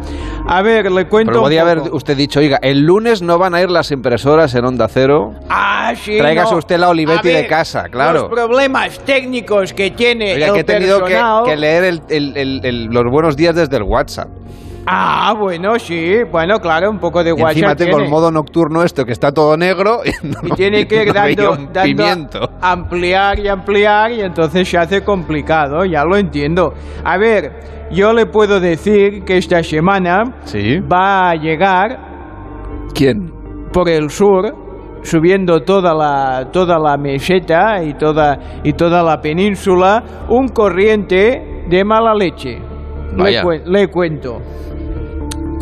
[0.47, 1.97] A ver, le cuento Pero un podía haber poco.
[1.97, 5.31] usted dicho, oiga, el lunes no van a ir las impresoras en Onda Cero.
[5.49, 6.59] Ah, sí, Tráigase no.
[6.59, 8.23] usted la Olivetti de casa, claro.
[8.23, 12.01] Los problemas técnicos que tiene Oiga, el que he tenido que, personal- que leer el-
[12.11, 14.29] el- el- el- los buenos días desde el WhatsApp.
[14.87, 16.17] Ah, bueno, sí.
[16.31, 18.05] Bueno, claro, un poco de WhatsApp encima tengo tiene.
[18.05, 21.13] el modo nocturno esto que está todo negro y, no- Y tiene que ir
[21.73, 26.75] dando, ampliar y ampliar y entonces se hace complicado, ya lo entiendo.
[27.05, 30.81] A ver, yo le puedo decir que esta semana Sí.
[30.81, 31.99] va a llegar
[32.95, 33.33] ¿Quién?
[33.73, 34.55] por el sur
[35.03, 41.85] subiendo toda la toda la meseta y toda y toda la península un corriente de
[41.85, 42.59] mala leche.
[43.17, 44.41] Le, cuen- le cuento.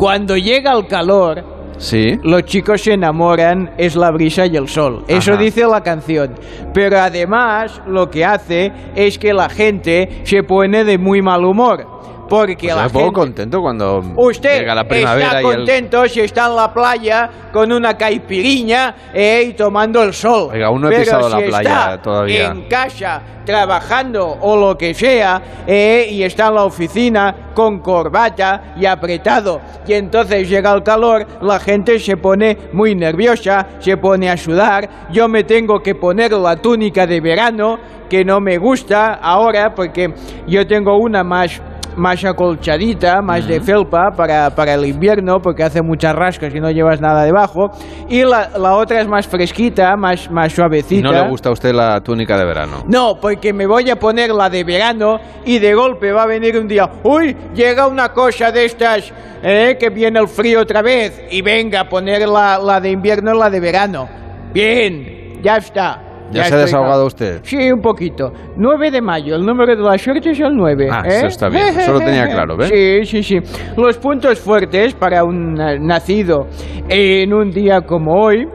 [0.01, 1.43] Cuando llega el calor,
[1.77, 2.19] Sí.
[2.23, 5.05] los chicos se enamoran, es la brisa y el sol.
[5.07, 6.33] Eso dice la canción.
[6.73, 12.00] Pero además lo que hace es que la gente se pone de muy mal humor.
[12.31, 13.11] Porque Pues la gente...
[13.11, 15.55] contento cuando Usted llega la primavera está y el...
[15.57, 20.49] contento si está en la playa con una caipiriña eh, y tomando el sol.
[20.53, 22.45] Oiga, aún no he Pero pisado si la playa está todavía.
[22.51, 28.75] En casa, trabajando o lo que sea, eh, y está en la oficina con corbata
[28.77, 34.29] y apretado, y entonces llega el calor, la gente se pone muy nerviosa, se pone
[34.29, 34.87] a sudar.
[35.11, 37.77] Yo me tengo que poner la túnica de verano,
[38.09, 40.13] que no me gusta ahora, porque
[40.47, 41.61] yo tengo una más
[41.95, 46.69] más acolchadita, más de felpa para, para el invierno, porque hace muchas rascas y no
[46.71, 47.71] llevas nada debajo.
[48.09, 51.01] Y la, la otra es más fresquita, más, más Y suavecita.
[51.01, 52.83] no le gusta a usted la túnica de verano.
[52.87, 56.57] No, porque me voy a poner la de verano y de golpe va a venir
[56.57, 59.11] un día, uy, llega una cosa de estas,
[59.43, 63.31] eh, que viene el frío otra vez, y venga a poner la, la de invierno
[63.31, 64.07] en la de verano.
[64.53, 66.03] Bien, ya está.
[66.31, 67.41] Ya, se ha desahogado usted.
[67.43, 68.31] Sí, un poquito.
[68.55, 70.87] 9 de mayo, el número de la suerte es el 9.
[70.91, 71.17] Ah, ¿eh?
[71.17, 73.03] eso está bien, eso lo tenía claro, ¿ve?
[73.03, 73.61] Sí, sí, sí.
[73.77, 76.47] Los puntos fuertes para un eh, nacido
[76.87, 78.47] en un día como hoy,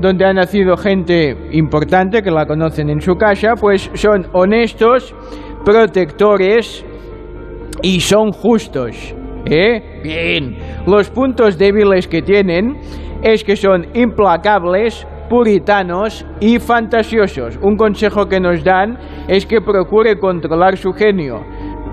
[0.00, 5.14] donde ha nacido gente importante que la conocen en su casa, pues son honestos,
[5.64, 6.84] protectores
[7.82, 9.14] y son justos.
[9.44, 10.00] ¿Eh?
[10.02, 10.56] Bien.
[10.86, 12.76] Los puntos débiles que tienen
[13.22, 17.58] es que son implacables, puritanos y fantasiosos.
[17.62, 21.42] Un consejo que nos dan es que procure controlar su genio.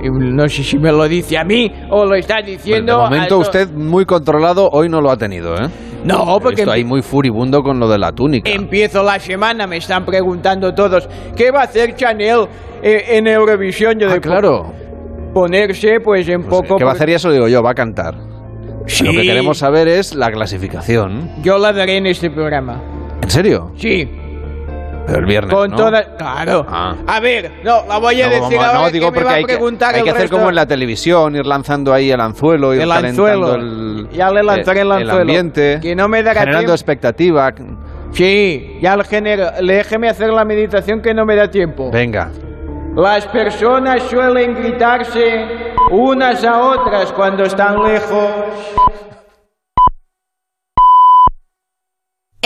[0.03, 2.97] No sé si me lo dice a mí o lo está Bueno, diciendo.
[2.97, 5.69] de momento usted muy controlado hoy no lo ha tenido, ¿eh?
[6.03, 8.51] No, porque visto ahí muy furibundo con lo de la túnica.
[8.51, 12.41] Empiezo la semana, me están preguntando todos, ¿qué va a hacer Chanel
[12.83, 13.97] eh, en Eurovisión?
[13.99, 14.73] Yo Ah, de claro.
[15.33, 16.75] Ponerse, pues en poco...
[16.75, 17.09] ¿Qué va a pues, hacer?
[17.09, 18.15] Y eso digo yo, va a cantar.
[18.85, 19.05] Sí.
[19.05, 21.29] Lo que queremos saber es la clasificación.
[21.41, 22.98] Yo la daré en este programa.
[23.21, 23.71] ¿En serio?
[23.77, 24.09] Sí.
[25.05, 25.75] Pero el viernes, Con ¿no?
[25.77, 26.05] todas...
[26.17, 26.65] Claro.
[26.69, 26.95] Ah.
[27.07, 29.29] A ver, no, la voy a No, decir vamos, ahora no, que digo me porque
[29.33, 29.59] hay que, hay
[29.97, 30.37] el que hacer resto.
[30.37, 33.55] como en la televisión, ir lanzando ahí el anzuelo, ir El calentando anzuelo.
[33.55, 35.21] el, Ya le lanzaré el el anzuelo.
[35.21, 36.73] ambiente, Que no me dará generando tiempo.
[36.75, 37.53] expectativa.
[38.11, 39.47] Sí, ya le genero.
[39.63, 41.89] Déjeme hacer la meditación que no me da tiempo.
[41.91, 42.29] Venga.
[42.95, 45.45] Las personas suelen gritarse
[45.91, 48.29] unas a otras cuando están lejos.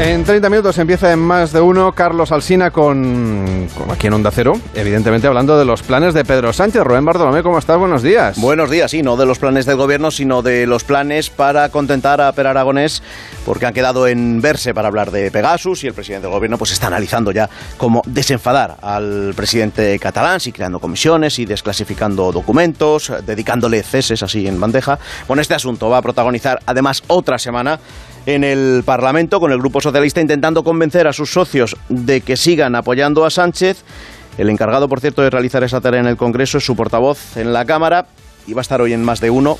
[0.00, 4.58] En 30 minutos empieza en más de uno Carlos Alsina con, aquí en Onda Cero,
[4.74, 6.82] evidentemente hablando de los planes de Pedro Sánchez.
[6.82, 7.78] Rubén Bartolomé, ¿cómo estás?
[7.78, 8.36] Buenos días.
[8.40, 12.20] Buenos días, sí, no de los planes del gobierno, sino de los planes para contentar
[12.20, 13.04] a Per Aragonés,
[13.46, 16.72] porque han quedado en verse para hablar de Pegasus y el presidente del gobierno pues
[16.72, 23.84] está analizando ya cómo desenfadar al presidente catalán, si creando comisiones y desclasificando documentos, dedicándole
[23.84, 24.98] ceses así en bandeja.
[25.28, 27.78] Bueno, este asunto va a protagonizar además otra semana
[28.26, 32.74] en el Parlamento con el Grupo Socialista intentando convencer a sus socios de que sigan
[32.74, 33.84] apoyando a Sánchez.
[34.38, 37.52] El encargado, por cierto, de realizar esa tarea en el Congreso es su portavoz en
[37.52, 38.06] la Cámara
[38.46, 39.58] y va a estar hoy en más de uno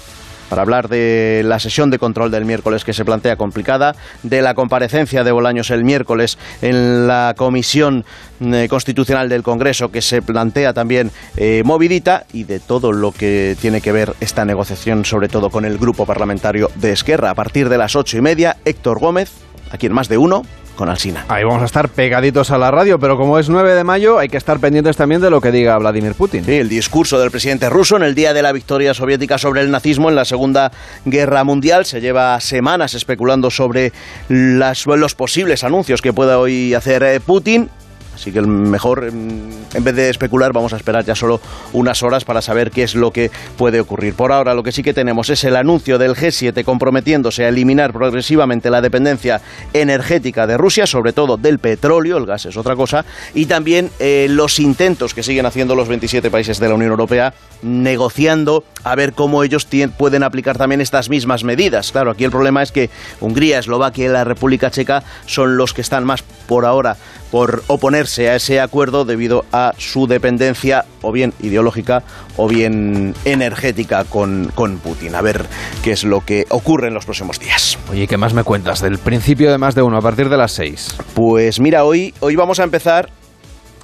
[0.54, 4.54] para hablar de la sesión de control del miércoles que se plantea complicada, de la
[4.54, 8.04] comparecencia de Bolaños el miércoles en la Comisión
[8.40, 13.56] eh, Constitucional del Congreso que se plantea también eh, movidita y de todo lo que
[13.60, 17.30] tiene que ver esta negociación, sobre todo con el grupo parlamentario de Esquerra.
[17.30, 19.32] A partir de las ocho y media, Héctor Gómez,
[19.70, 20.42] aquí en más de uno,
[20.76, 21.24] con Alsina.
[21.28, 24.28] Ahí vamos a estar pegaditos a la radio, pero como es 9 de mayo hay
[24.28, 26.44] que estar pendientes también de lo que diga Vladimir Putin.
[26.44, 29.70] Sí, el discurso del presidente ruso en el día de la victoria soviética sobre el
[29.70, 30.72] nazismo en la Segunda
[31.04, 31.84] Guerra Mundial.
[31.84, 33.92] Se lleva semanas especulando sobre
[34.28, 37.70] las- los posibles anuncios que pueda hoy hacer eh, Putin.
[38.14, 41.40] Así que el mejor, en en vez de especular, vamos a esperar ya solo
[41.72, 44.14] unas horas para saber qué es lo que puede ocurrir.
[44.14, 47.92] Por ahora, lo que sí que tenemos es el anuncio del G7 comprometiéndose a eliminar
[47.92, 49.40] progresivamente la dependencia
[49.72, 54.28] energética de Rusia, sobre todo del petróleo, el gas es otra cosa, y también eh,
[54.30, 59.14] los intentos que siguen haciendo los 27 países de la Unión Europea negociando a ver
[59.14, 61.90] cómo ellos pueden aplicar también estas mismas medidas.
[61.90, 65.80] Claro, aquí el problema es que Hungría, Eslovaquia y la República Checa son los que
[65.80, 66.96] están más por ahora
[67.34, 72.04] por oponerse a ese acuerdo debido a su dependencia o bien ideológica
[72.36, 75.16] o bien energética con, con Putin.
[75.16, 75.44] A ver
[75.82, 77.76] qué es lo que ocurre en los próximos días.
[77.90, 78.80] Oye, ¿qué más me cuentas?
[78.80, 80.96] Del principio de más de uno, a partir de las 6.
[81.14, 83.10] Pues mira, hoy, hoy vamos a empezar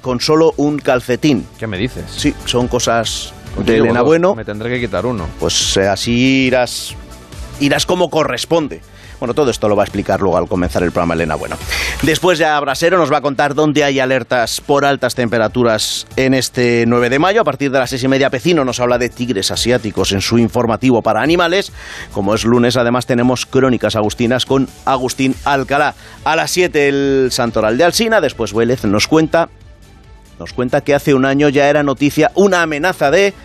[0.01, 1.45] con solo un calcetín.
[1.59, 2.05] ¿Qué me dices?
[2.07, 3.33] Sí, son cosas
[3.65, 4.33] de Elena Bueno.
[4.33, 5.27] Me tendré que quitar uno.
[5.41, 6.95] Pues eh, así irás,
[7.59, 8.79] irás como corresponde.
[9.21, 11.55] Bueno, todo esto lo va a explicar luego al comenzar el programa Elena Bueno.
[12.01, 16.85] Después ya Brasero nos va a contar dónde hay alertas por altas temperaturas en este
[16.87, 17.41] 9 de mayo.
[17.41, 20.39] A partir de las seis y media, Pecino nos habla de tigres asiáticos en su
[20.39, 21.71] informativo para animales.
[22.13, 25.93] Como es lunes, además tenemos crónicas agustinas con Agustín Alcalá.
[26.25, 28.21] A las 7 el Santoral de Alsina.
[28.21, 29.49] Después Vélez nos cuenta,
[30.39, 33.35] nos cuenta que hace un año ya era noticia una amenaza de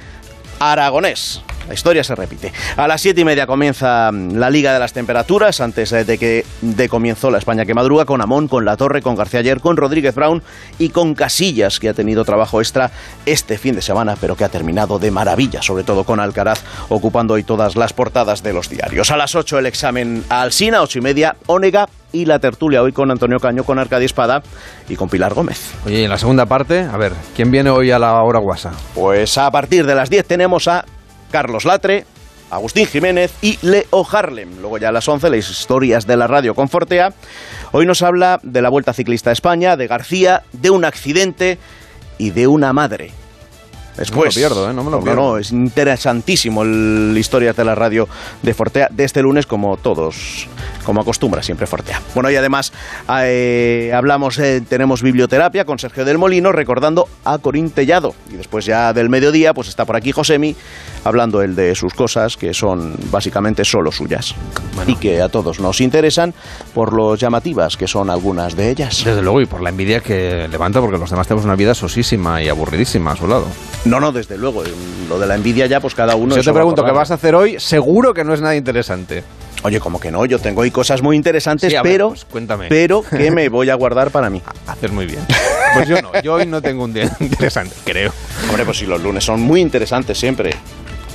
[0.59, 1.43] Aragonés.
[1.69, 2.53] La historia se repite.
[2.77, 6.19] A las siete y media comienza mm, la Liga de las Temperaturas, antes eh, de
[6.19, 9.61] que de comienzo la España que madruga, con Amón, con La Torre, con García Ayer,
[9.61, 10.43] con Rodríguez Brown
[10.79, 12.91] y con Casillas, que ha tenido trabajo extra
[13.25, 17.35] este fin de semana, pero que ha terminado de maravilla, sobre todo con Alcaraz, ocupando
[17.35, 19.11] hoy todas las portadas de los diarios.
[19.11, 22.93] A las 8 el examen a Alsina, ocho y media, Ónega y la tertulia hoy
[22.93, 24.43] con Antonio Caño, con Arcadia Espada
[24.89, 25.73] y con Pilar Gómez.
[25.85, 28.73] Oye, y en la segunda parte, a ver, ¿quién viene hoy a la hora guasa?
[28.95, 30.85] Pues a partir de las 10 tenemos a
[31.37, 32.07] Carlos Latre,
[32.51, 34.59] Agustín Jiménez y Leo Harlem.
[34.59, 37.13] Luego ya a las 11, las historias de la radio con Fortea.
[37.73, 41.59] Hoy nos habla de la Vuelta Ciclista a España, de García, de un accidente
[42.17, 43.11] y de una madre.
[43.97, 44.75] Después, No me lo pierdo, ¿eh?
[44.75, 45.21] No me lo no, pierdo.
[45.21, 48.09] no, es interesantísimo el Historias de la Radio
[48.43, 50.49] de Fortea de este lunes, como todos,
[50.85, 52.01] como acostumbra siempre Fortea.
[52.15, 52.73] Bueno, y además
[53.23, 58.15] eh, hablamos, eh, tenemos biblioterapia con Sergio del Molino, recordando a Corín Tellado.
[58.31, 60.55] Y después ya del mediodía, pues está por aquí Josemi,
[61.05, 64.35] hablando él de sus cosas, que son básicamente solo suyas.
[64.87, 66.35] Y que a todos nos interesan
[66.75, 69.03] por lo llamativas que son algunas de ellas.
[69.05, 72.43] Desde luego, y por la envidia que levanta, porque los demás tenemos una vida sosísima
[72.43, 73.47] y aburridísima a su lado.
[73.87, 74.63] No, no, desde luego.
[75.09, 76.35] Lo de la envidia ya, pues cada uno...
[76.35, 79.23] Si yo te pregunto qué vas a hacer hoy, seguro que no es nada interesante.
[79.63, 82.25] Oye, como que no, yo tengo hoy cosas muy interesantes, Sí, a ver, pero, pues
[82.25, 82.67] cuéntame.
[82.69, 84.43] pero que me voy a guardar para mí.
[84.67, 85.21] Haces muy bien.
[85.75, 88.13] Pues yo no, yo hoy no tengo un día interesante, creo.
[88.49, 90.55] Hombre, pues si los lunes son muy interesantes siempre.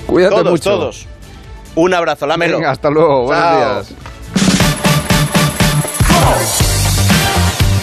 [0.05, 0.69] Cuídate todos, mucho.
[0.69, 1.05] todos.
[1.76, 2.57] Un abrazo, lámelo.
[2.57, 3.93] Venga, hasta luego, buenos días.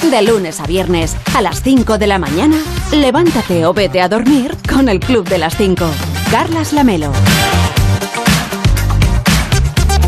[0.03, 2.57] De lunes a viernes, a las 5 de la mañana,
[2.93, 5.85] levántate o vete a dormir con el Club de las 5.
[6.31, 7.13] Carlas Lamelo.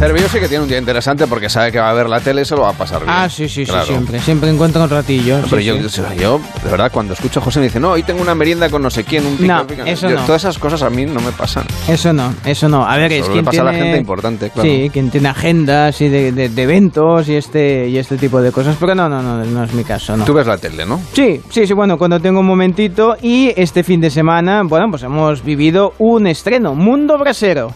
[0.01, 2.41] Cervillo sí que tiene un día interesante porque sabe que va a ver la tele
[2.41, 3.11] y se lo va a pasar bien.
[3.15, 3.85] Ah, sí, sí, Claro.
[3.85, 4.19] sí, siempre.
[4.21, 5.37] Siempre encuentro un ratillo.
[5.37, 6.01] No, sí, pero yo, sí.
[6.19, 8.81] yo, de verdad, cuando escucho a José me dice, no, hoy tengo una merienda con
[8.81, 9.85] no sé quién, un pica, No, pica".
[9.85, 10.25] eso Yo- no.
[10.25, 11.65] Todas esas cosas a mí no me pasan.
[11.87, 12.87] Eso no, eso no.
[12.89, 14.69] A ver, es Solo quien le pasa a la tiene- gente importante, claro.
[14.71, 18.53] Sí, quien tiene agendas y de, de- de eventos y este y este tipo de
[18.53, 18.77] cosas.
[18.81, 20.25] Pero no, no, no, no es mi caso, no.
[20.25, 20.99] Tú ves la tele, ¿no?
[21.13, 25.03] Sí, sí, sí, bueno, cuando tengo un momentito y este fin de semana, bueno, pues
[25.03, 27.75] hemos vivido un estreno, Mundo Brasero,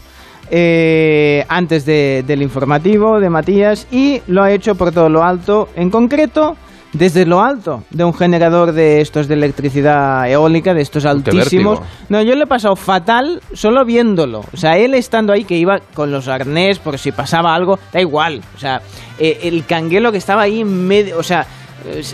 [0.50, 5.68] eh, antes de- del informativo de Matías y lo ha hecho por todo lo alto,
[5.76, 6.56] en concreto
[6.92, 11.80] desde lo alto de un generador de estos de electricidad eólica, de estos altísimos.
[12.08, 14.44] No, yo le he pasado fatal solo viéndolo.
[14.52, 18.00] O sea, él estando ahí que iba con los arnés por si pasaba algo, da
[18.00, 18.42] igual.
[18.54, 18.80] O sea,
[19.18, 21.44] eh, el canguelo que estaba ahí en medio, o sea,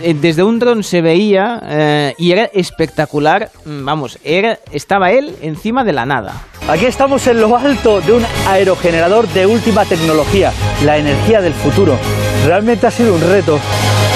[0.03, 3.51] eh, desde un dron se veía eh, y era espectacular.
[3.66, 6.33] Mm, Vamos, era, estaba él encima de la nada.
[6.71, 10.53] Aquí estamos en lo alto de un aerogenerador de última tecnología,
[10.85, 11.99] la energía del futuro.
[12.47, 13.59] Realmente ha sido un reto,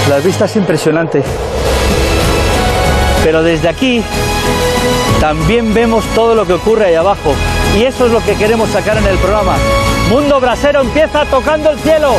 [0.09, 1.25] las vistas impresionantes.
[3.25, 4.05] Pero desde aquí
[5.19, 7.35] también vemos todo lo que ocurre ahí abajo.
[7.77, 9.57] Y eso es lo que queremos sacar en el programa.
[10.09, 12.13] Mundo Brasero empieza tocando el cielo.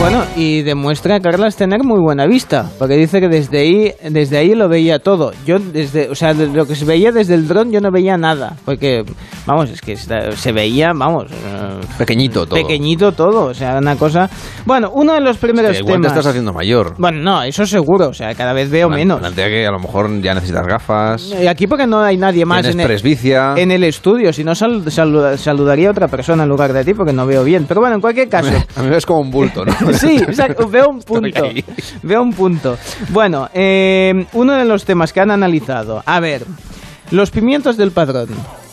[0.00, 4.54] Bueno, y demuestra Carlas tener muy buena vista, porque dice que desde ahí, desde ahí
[4.54, 5.32] lo veía todo.
[5.46, 8.54] Yo desde, o sea, lo que se veía desde el dron yo no veía nada,
[8.66, 9.02] porque
[9.46, 12.54] vamos, es que se veía, vamos, eh, Pequeñito todo.
[12.60, 14.28] pequeñito todo, o sea, una cosa.
[14.66, 16.12] Bueno, uno de los primeros Que igual te temas.
[16.12, 16.94] estás haciendo mayor.
[16.98, 19.20] Bueno, no, eso seguro, o sea, cada vez veo menos.
[19.20, 21.32] Plantea que a lo mejor ya necesitas gafas.
[21.42, 23.54] Y aquí porque no hay nadie más en el, presbicia.
[23.56, 26.92] en el estudio, si no sal- saluda- saludaría a otra persona en lugar de ti
[26.92, 27.64] porque no veo bien.
[27.66, 28.50] Pero bueno, en cualquier caso.
[28.76, 29.72] A mí ves como un bulto, ¿no?
[29.92, 31.42] Sí, exacto, veo un punto.
[32.02, 32.76] Veo un punto.
[33.10, 36.02] Bueno, eh, uno de los temas que han analizado.
[36.06, 36.44] A ver,
[37.10, 38.28] los pimientos del padrón.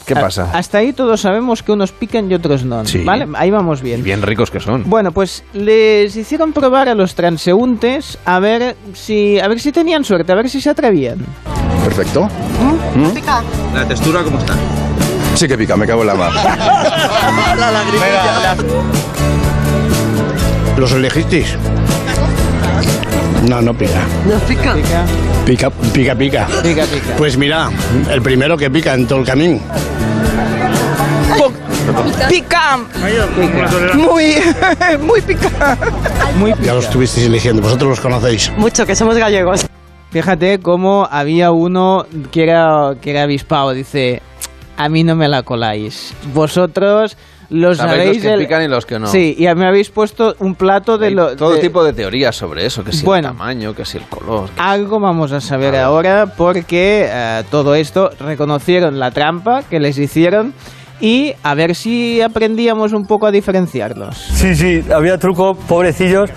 [0.06, 0.50] ¿Qué A- pasa?
[0.54, 2.84] Hasta ahí todos sabemos que unos pican y otros no.
[2.86, 3.04] Sí.
[3.04, 3.28] ¿Vale?
[3.36, 4.04] Ahí vamos Y bien.
[4.04, 4.90] bien ricos que son.
[4.90, 10.04] Bueno, pues les hicieron probar a los transeúntes a ver si a ver si tenían
[10.04, 11.20] suerte, a ver si se atrevían.
[11.86, 12.28] Perfecto.
[13.76, 14.56] ¿La textura cómo está?
[15.36, 16.32] Sí que pica, me cago en la mar.
[20.82, 21.56] ¿Los elegisteis?
[23.48, 24.02] No, no pica.
[24.26, 24.74] ¿No pica?
[24.74, 25.00] Pica,
[25.46, 26.48] Pica, pica, pica.
[26.64, 26.86] pica.
[26.86, 27.16] pica.
[27.20, 27.70] Pues mira,
[28.10, 29.60] el primero que pica en todo el camino.
[32.28, 32.80] Pica.
[33.94, 34.38] Muy,
[35.02, 35.78] muy pica.
[36.40, 38.52] Muy Ya los estuvisteis eligiendo, vosotros los conocéis.
[38.58, 39.68] Mucho, que somos gallegos.
[40.10, 43.70] Fíjate cómo había uno que era, que era avispado.
[43.74, 44.24] Dice,
[44.78, 46.12] a mí no me la coláis.
[46.34, 47.18] Vosotros
[47.52, 48.24] los Sabéis sabéis...
[48.24, 49.08] los que pican y los que no.
[49.08, 51.36] Sí, y me habéis puesto un plato de Hay lo...
[51.36, 53.30] todo de- tipo de teorías sobre eso, que si Bueno.
[53.30, 54.50] el tamaño, que si el color.
[54.58, 60.54] Algo vamos a saber ahora porque eh, todo esto reconocieron la trampa que les hicieron
[61.02, 64.16] y a ver si aprendíamos un poco a diferenciarlos.
[64.16, 66.30] Sí, sí, había truco, pobrecillos.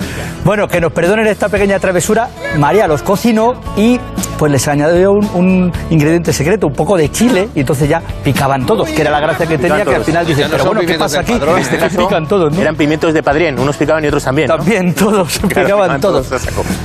[0.45, 2.29] Bueno, que nos perdonen esta pequeña travesura.
[2.59, 3.99] María los cocinó y
[4.39, 8.67] pues les añadió un, un ingrediente secreto, un poco de chile, y entonces ya picaban
[8.67, 11.21] todos, que era la gracia que tenía, que al final dices, pero bueno, ¿qué pasa
[11.21, 11.33] aquí?
[11.33, 12.61] En este caso, pican todos, ¿no?
[12.61, 14.49] eran pimientos de padrén, unos picaban y otros también.
[14.49, 14.57] ¿no?
[14.57, 16.29] También todos, Claro, picaban todos.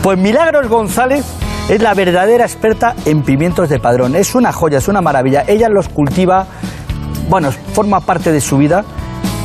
[0.01, 1.25] Pues Milagros González
[1.69, 4.15] es la verdadera experta en pimientos de padrón.
[4.15, 5.43] Es una joya, es una maravilla.
[5.47, 6.47] Ella los cultiva,
[7.29, 8.83] bueno, forma parte de su vida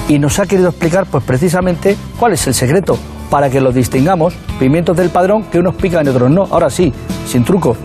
[0.08, 2.98] y nos ha querido explicar, pues precisamente, cuál es el secreto
[3.30, 6.46] para que los distingamos, pimientos del padrón, que unos pican y otros no.
[6.50, 6.92] Ahora sí,
[7.26, 7.76] sin truco.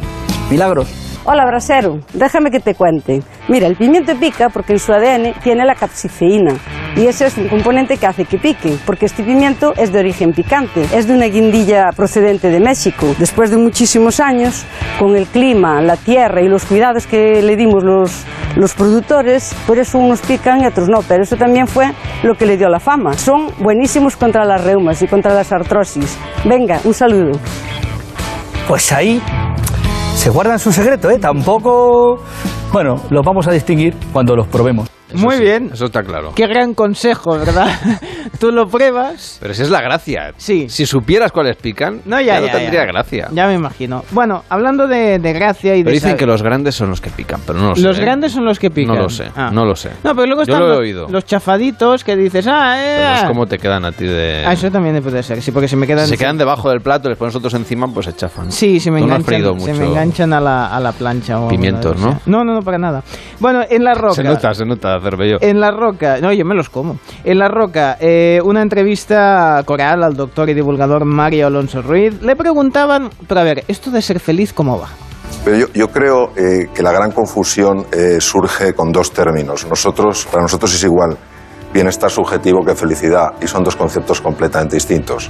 [0.49, 1.08] Milagros.
[1.31, 3.21] Hola, brasero, déjame que te cuente.
[3.49, 6.55] Mira, el pimiento pica porque en su ADN tiene la capsifeína.
[6.95, 10.33] Y ese es un componente que hace que pique, porque este pimiento es de origen
[10.33, 10.87] picante.
[10.91, 13.13] Es de una guindilla procedente de México.
[13.19, 14.65] Después de muchísimos años,
[14.97, 18.23] con el clima, la tierra y los cuidados que le dimos los,
[18.55, 21.03] los productores, por eso unos pican y otros no.
[21.07, 21.91] Pero eso también fue
[22.23, 23.13] lo que le dio la fama.
[23.13, 26.17] Son buenísimos contra las reumas y contra las artrosis.
[26.43, 27.39] Venga, un saludo.
[28.67, 29.21] Pues ahí
[30.19, 31.17] se guardan su secreto, ¿eh?
[31.17, 32.21] Tampoco...
[32.73, 34.98] Bueno, los vamos a distinguir cuando los probemos.
[35.13, 35.69] Muy bien.
[35.73, 36.31] Eso está claro.
[36.35, 37.67] Qué gran consejo, ¿verdad?
[38.39, 39.37] Tú lo pruebas.
[39.41, 40.33] Pero si es la gracia.
[40.37, 40.67] Sí.
[40.69, 42.85] Si supieras cuáles pican, No, ya, no ya, tendría ya.
[42.85, 43.27] gracia.
[43.31, 44.03] Ya me imagino.
[44.11, 45.99] Bueno, hablando de, de gracia y Pero de...
[45.99, 47.81] dicen que los grandes son los que pican, pero no lo sé.
[47.81, 48.01] Los ¿eh?
[48.01, 48.95] grandes son los que pican.
[48.95, 49.49] No lo sé, Ah.
[49.53, 49.89] no lo sé.
[50.03, 51.07] No, pero luego Yo están lo he los, oído.
[51.09, 53.27] los chafaditos que dices, ah, eh, Pero es ah.
[53.27, 54.43] como te quedan a ti de...
[54.45, 56.05] Ah, eso también puede ser, sí, porque se me quedan...
[56.05, 58.51] Si se quedan debajo del plato, les pones otros encima, pues se chafan.
[58.51, 61.39] Sí, se me, no enganchan, se me enganchan a la, a la plancha.
[61.39, 62.19] O Pimientos, ¿no?
[62.25, 63.03] No, no, no, para nada.
[63.39, 64.15] Bueno, en La Roca...
[64.15, 64.98] Se nota, se nota,
[65.41, 66.97] En La Roca, no, yo me los como.
[67.23, 72.21] En La Roca, eh, una entrevista coral al doctor y divulgador Mario Alonso Ruiz.
[72.21, 74.89] Le preguntaban, pero a ver, esto de ser feliz, ¿cómo va?
[75.45, 79.65] Pero yo, yo creo eh, que la gran confusión eh, surge con dos términos.
[79.67, 81.17] Nosotros, para nosotros es igual
[81.73, 85.29] bienestar subjetivo que felicidad y son dos conceptos completamente distintos.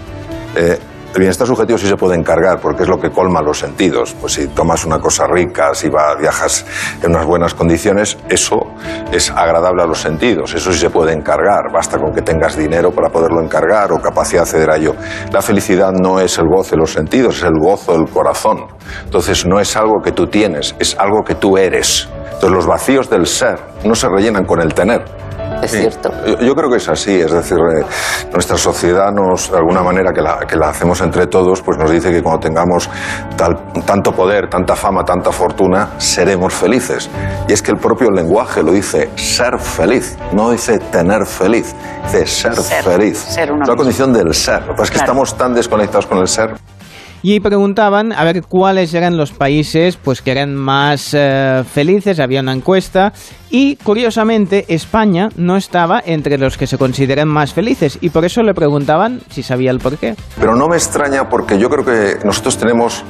[0.56, 0.80] Eh,
[1.14, 4.16] el bienestar subjetivo sí se puede encargar porque es lo que colma los sentidos.
[4.22, 6.66] Pues si tomas una cosa rica, si va- viajas
[7.02, 8.60] en unas buenas condiciones, eso
[9.12, 10.54] es agradable a los sentidos.
[10.54, 11.72] Eso sí se puede encargar.
[11.74, 14.96] Basta con que tengas dinero para poderlo encargar o capacidad de acceder a ello.
[15.32, 18.66] La felicidad no es el gozo de los sentidos, es el gozo del corazón.
[19.04, 22.08] Entonces no es algo que tú tienes, es algo que tú eres.
[22.26, 25.04] Entonces los vacíos del ser no se rellenan con el tener.
[25.62, 25.80] Es Sí.
[25.80, 26.12] cierto.
[26.42, 27.86] Yo, creo que es así, es decir, eh,
[28.32, 31.92] nuestra sociedad nos, de alguna manera que la, que la hacemos entre todos, pues nos
[31.92, 32.90] dice que cuando tengamos
[33.36, 37.10] tal- tanto poder, tanta fama, tanta fortuna, seremos felices.
[37.48, 42.26] Y es que el propio lenguaje lo dice, ser feliz, no dice tener feliz, dice
[42.26, 43.18] ser, Ser, feliz.
[43.18, 44.62] ser es la condición del ser.
[44.62, 45.12] Lo que pasa es que Claro.
[45.12, 46.56] estamos tan desconectados con el ser
[47.22, 52.42] Y preguntaban a ver cuáles eran los países pues que eran más eh, felices, había
[52.42, 53.12] una encuesta
[53.50, 58.42] y curiosamente España no estaba entre los que se consideran más felices y por eso
[58.42, 60.16] le preguntaban si sabía el porqué.
[60.40, 63.04] Pero no me extraña porque yo creo que nosotros tenemos,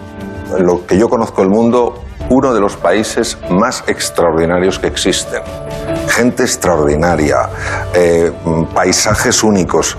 [0.57, 5.41] en lo que yo conozco el mundo, uno de los países más extraordinarios que existen.
[6.07, 7.49] Gente extraordinaria,
[7.93, 8.31] eh,
[8.73, 9.97] paisajes únicos,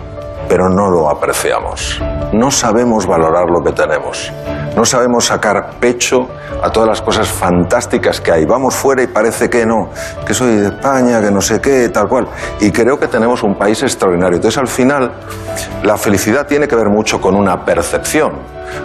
[0.50, 2.02] pero no lo apreciamos.
[2.32, 4.32] No sabemos valorar lo que tenemos.
[4.74, 6.26] No sabemos sacar pecho
[6.60, 8.46] a todas las cosas fantásticas que hay.
[8.46, 9.90] Vamos fuera y parece que no,
[10.26, 12.26] que soy de España, que no sé qué, tal cual.
[12.60, 14.36] Y creo que tenemos un país extraordinario.
[14.36, 15.12] Entonces, al final,
[15.84, 18.32] la felicidad tiene que ver mucho con una percepción.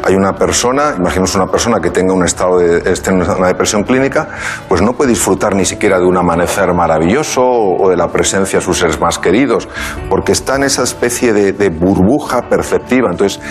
[0.04, 3.84] Hay una persona, imaginemos una persona que tenga un estado de esté en una depresión
[3.84, 4.28] clínica,
[4.68, 8.66] pues no puede disfrutar ni siquiera de un amanecer maravilloso o de la presencia de
[8.66, 9.68] sus seres más queridos,
[10.10, 13.10] porque está en esa especie de, burbuja perceptiva.
[13.12, 13.42] Entonces,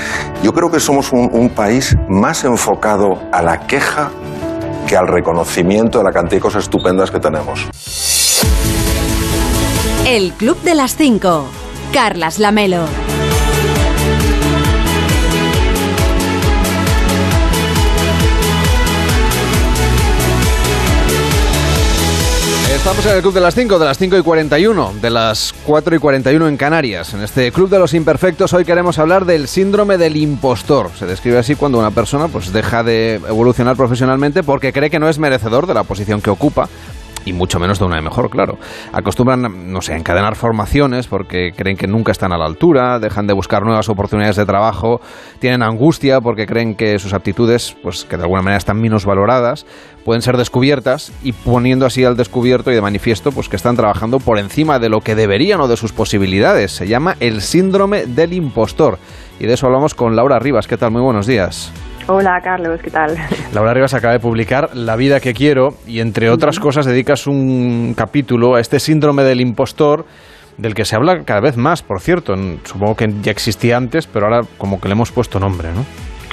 [0.42, 4.10] yo creo que somos un, un país más enfocado a la queja
[4.86, 7.68] que al reconocimiento de la cantidad de cosas estupendas que tenemos.
[10.06, 11.46] El Club de las 5.
[11.92, 13.03] Carlas Lamelo.
[22.84, 25.96] Estamos en el Club de las 5, de las 5 y 41, de las 4
[25.96, 27.14] y 41 en Canarias.
[27.14, 30.90] En este Club de los Imperfectos hoy queremos hablar del síndrome del impostor.
[30.94, 35.08] Se describe así cuando una persona pues, deja de evolucionar profesionalmente porque cree que no
[35.08, 36.68] es merecedor de la posición que ocupa.
[37.24, 38.58] Y mucho menos de una de mejor, claro.
[38.92, 43.26] Acostumbran, no sé, a encadenar formaciones porque creen que nunca están a la altura, dejan
[43.26, 45.00] de buscar nuevas oportunidades de trabajo,
[45.38, 49.64] tienen angustia porque creen que sus aptitudes, pues que de alguna manera están menos valoradas,
[50.04, 54.20] pueden ser descubiertas y poniendo así al descubierto y de manifiesto pues que están trabajando
[54.20, 56.72] por encima de lo que deberían o de sus posibilidades.
[56.72, 58.98] Se llama el síndrome del impostor.
[59.40, 60.66] Y de eso hablamos con Laura Rivas.
[60.66, 60.90] ¿Qué tal?
[60.90, 61.72] Muy buenos días.
[62.06, 63.16] Hola Carlos, ¿qué tal?
[63.54, 67.94] Laura Rivas acaba de publicar La vida que quiero y entre otras cosas dedicas un
[67.96, 70.04] capítulo a este síndrome del impostor
[70.58, 72.34] del que se habla cada vez más, por cierto.
[72.64, 75.84] Supongo que ya existía antes, pero ahora como que le hemos puesto nombre, ¿no?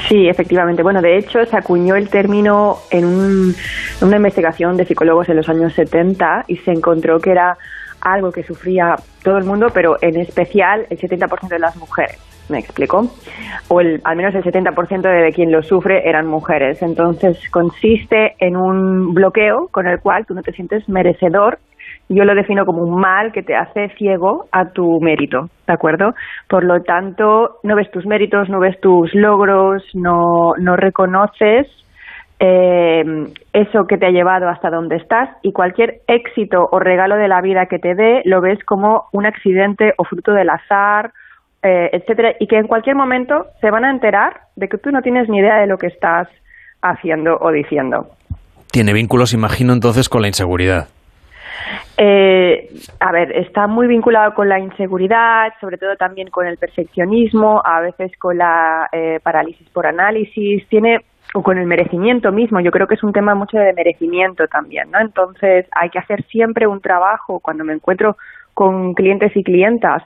[0.08, 0.84] Sí, efectivamente.
[0.84, 3.56] Bueno, de hecho, se acuñó el término en, un-
[4.02, 7.58] en una investigación de psicólogos en los años 70 y se encontró que era
[8.02, 12.20] algo que sufría todo el mundo, pero en especial el 70% de las mujeres.
[12.50, 13.04] ¿Me explico?
[13.70, 16.82] O el, al menos el 70% de quien lo sufre eran mujeres.
[16.82, 21.60] Entonces, consiste en un bloqueo con el cual tú no te sientes merecedor
[22.10, 26.14] yo lo defino como un mal que te hace ciego a tu mérito, ¿de acuerdo?
[26.50, 31.68] Por lo tanto, no ves tus méritos, no ves tus logros, no, no reconoces
[32.44, 33.04] eh,
[33.54, 37.40] eso que te ha llevado hasta donde estás y cualquier éxito o regalo de la
[37.40, 41.12] vida que te dé lo ves como un accidente o fruto del azar,
[41.62, 45.04] eh, etcétera, y que en cualquier momento se van a enterar de que tú no
[45.04, 46.28] tienes ni idea de lo que estás
[46.82, 48.08] haciendo o diciendo.
[48.72, 50.88] Tiene vínculos, imagino, entonces con la inseguridad.
[51.96, 52.70] Eh,
[53.00, 57.82] a ver, está muy vinculado con la inseguridad, sobre todo también con el perfeccionismo, a
[57.82, 61.02] veces con la eh, parálisis por análisis, tiene
[61.34, 62.60] o con el merecimiento mismo.
[62.60, 65.00] Yo creo que es un tema mucho de merecimiento también, ¿no?
[65.00, 68.18] Entonces hay que hacer siempre un trabajo cuando me encuentro
[68.54, 70.04] con clientes y clientas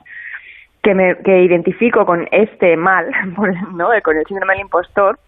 [0.82, 3.10] que me que identifico con este mal,
[3.74, 3.88] ¿no?
[4.02, 5.18] Con el síndrome del impostor.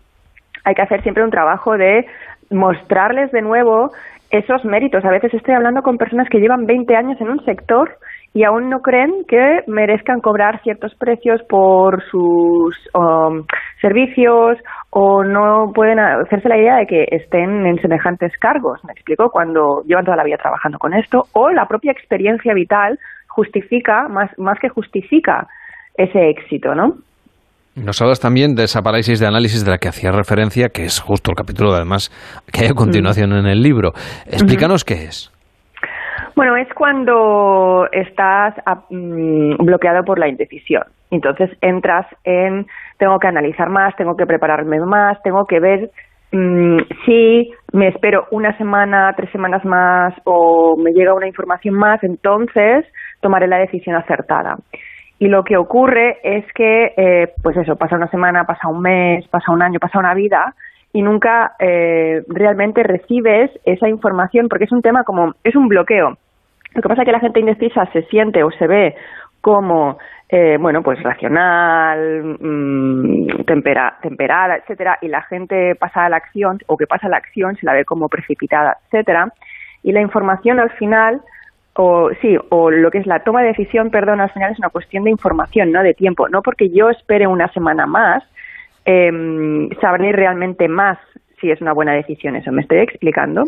[0.64, 2.06] Hay que hacer siempre un trabajo de
[2.50, 3.90] mostrarles de nuevo
[4.30, 5.04] esos méritos.
[5.04, 7.96] A veces estoy hablando con personas que llevan 20 años en un sector
[8.34, 13.44] y aún no creen que merezcan cobrar ciertos precios por sus um,
[13.80, 14.58] servicios
[14.90, 18.80] o no pueden hacerse la idea de que estén en semejantes cargos.
[18.84, 22.98] Me explico, cuando llevan toda la vida trabajando con esto o la propia experiencia vital
[23.28, 25.46] justifica, más, más que justifica
[25.94, 26.94] ese éxito, ¿no?
[27.74, 30.98] Nos hablas también de esa parálisis de análisis de la que hacía referencia, que es
[30.98, 32.10] justo el capítulo, además,
[32.52, 33.92] que hay a continuación en el libro.
[34.26, 35.30] Explícanos qué es.
[36.38, 40.84] Bueno, es cuando estás ah, mm, bloqueado por la indecisión.
[41.10, 42.64] Entonces entras en,
[42.96, 45.90] tengo que analizar más, tengo que prepararme más, tengo que ver
[46.30, 52.04] mm, si me espero una semana, tres semanas más o me llega una información más,
[52.04, 52.86] entonces
[53.20, 54.58] tomaré la decisión acertada.
[55.18, 59.26] Y lo que ocurre es que, eh, pues eso, pasa una semana, pasa un mes,
[59.26, 60.54] pasa un año, pasa una vida
[60.92, 66.16] y nunca eh, realmente recibes esa información porque es un tema como, es un bloqueo.
[66.74, 68.94] Lo que pasa es que la gente indecisa se siente o se ve
[69.40, 69.98] como,
[70.28, 76.58] eh, bueno, pues racional, mm, tempera, temperada, etcétera, y la gente pasa a la acción
[76.66, 79.32] o que pasa a la acción se la ve como precipitada, etcétera.
[79.82, 81.22] Y la información al final
[81.80, 84.68] o sí, o lo que es la toma de decisión, perdón, al final es una
[84.68, 86.28] cuestión de información, no de tiempo.
[86.28, 88.24] No porque yo espere una semana más,
[88.84, 89.10] eh,
[89.80, 90.98] sabré realmente más
[91.40, 92.50] si es una buena decisión eso.
[92.52, 93.42] ¿Me estoy explicando?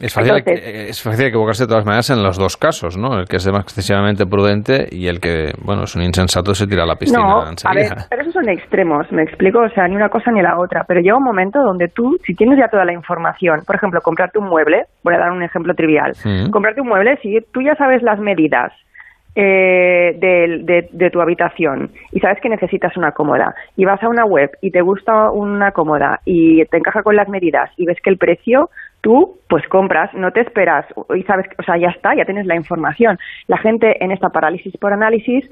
[0.00, 3.18] es, fácil, es fácil equivocarse de todas maneras en los dos casos, ¿no?
[3.18, 6.86] El que es excesivamente prudente y el que, bueno, es un insensato se tira a
[6.86, 7.70] la piscina no, enseguida.
[7.70, 10.58] A ver, pero esos son extremos, me explico, o sea, ni una cosa ni la
[10.58, 10.84] otra.
[10.86, 14.38] Pero llega un momento donde tú, si tienes ya toda la información, por ejemplo, comprarte
[14.38, 16.12] un mueble, voy a dar un ejemplo trivial,
[16.50, 18.72] comprarte un mueble, si tú ya sabes las medidas,
[19.34, 24.24] eh, de, de, tu habitación y sabes que necesitas una cómoda y vas a una
[24.24, 28.10] web y te gusta una cómoda y te encaja con las medidas y ves que
[28.10, 28.70] el precio
[29.00, 32.56] tú pues compras, no te esperas y sabes, o sea, ya está, ya tienes la
[32.56, 33.18] información.
[33.46, 35.48] La gente en esta parálisis por análisis,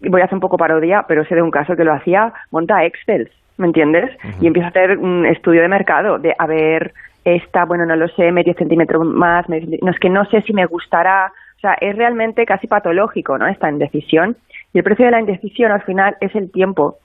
[0.00, 2.84] voy a hacer un poco parodia, pero sé de un caso que lo hacía, monta
[2.84, 4.10] Excel, ¿me entiendes?
[4.40, 6.92] Y empieza a hacer un estudio de mercado de, a ver,
[7.24, 10.66] esta, bueno, no lo sé, medio centímetro más, no es que no sé si me
[10.66, 13.46] gustará, o sea, es realmente casi patológico, ¿no?
[13.46, 14.34] Esta indecisión.
[14.72, 16.96] Y el precio de la indecisión al final es el tiempo,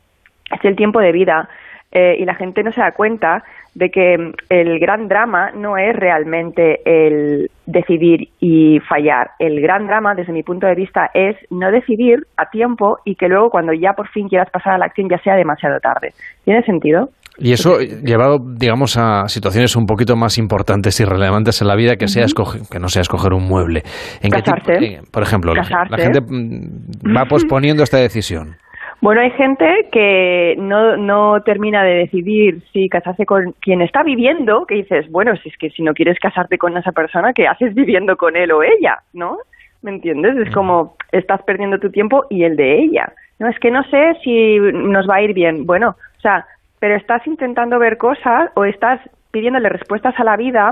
[0.49, 1.49] es el tiempo de vida.
[1.91, 3.43] Eh, y la gente no se da cuenta
[3.73, 9.31] de que mm, el gran drama no es realmente el decidir y fallar.
[9.39, 13.27] El gran drama, desde mi punto de vista, es no decidir a tiempo y que
[13.27, 16.13] luego cuando ya por fin quieras pasar a la acción ya sea demasiado tarde.
[16.45, 17.09] ¿Tiene sentido?
[17.37, 21.95] Y eso llevado, digamos, a situaciones un poquito más importantes y relevantes en la vida
[21.97, 22.25] que, sea
[22.71, 23.83] que no sea escoger un mueble.
[24.21, 25.01] ¿En Casarse.
[25.11, 28.55] por ejemplo, la, gente mm, va posponiendo esta decisión.
[29.01, 34.65] Bueno, hay gente que no, no termina de decidir si casarse con quien está viviendo,
[34.65, 37.75] que dices, bueno, si es que si no quieres casarte con esa persona, ¿qué haces
[37.75, 38.99] viviendo con él o ella?
[39.13, 39.37] ¿No?
[39.81, 40.35] ¿Me entiendes?
[40.37, 43.11] Es como estás perdiendo tu tiempo y el de ella.
[43.37, 45.65] No, es que no sé si nos va a ir bien.
[45.65, 46.45] Bueno, o sea,
[46.85, 50.69] pero estás intentando ver cosas o estás pidiéndole respuestas a la vida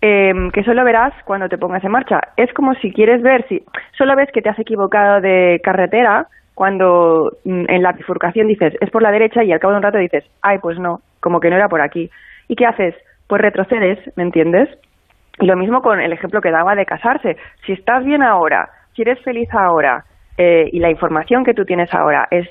[0.00, 2.20] em, que solo verás cuando te pongas en marcha.
[2.38, 3.62] Es como si quieres ver, si
[3.98, 8.88] solo ves que te has equivocado de carretera cuando mm, en la bifurcación dices es
[8.88, 11.50] por la derecha y al cabo de un rato dices, ay, pues no, como que
[11.50, 12.08] no era por aquí.
[12.48, 12.94] ¿Y qué haces?
[13.26, 14.70] Pues retrocedes, ¿me entiendes?
[15.38, 17.36] Y lo mismo con el ejemplo que daba de casarse.
[17.66, 20.02] Si estás bien ahora, si eres feliz ahora,
[20.38, 22.46] eh, y la información que tú tienes ahora es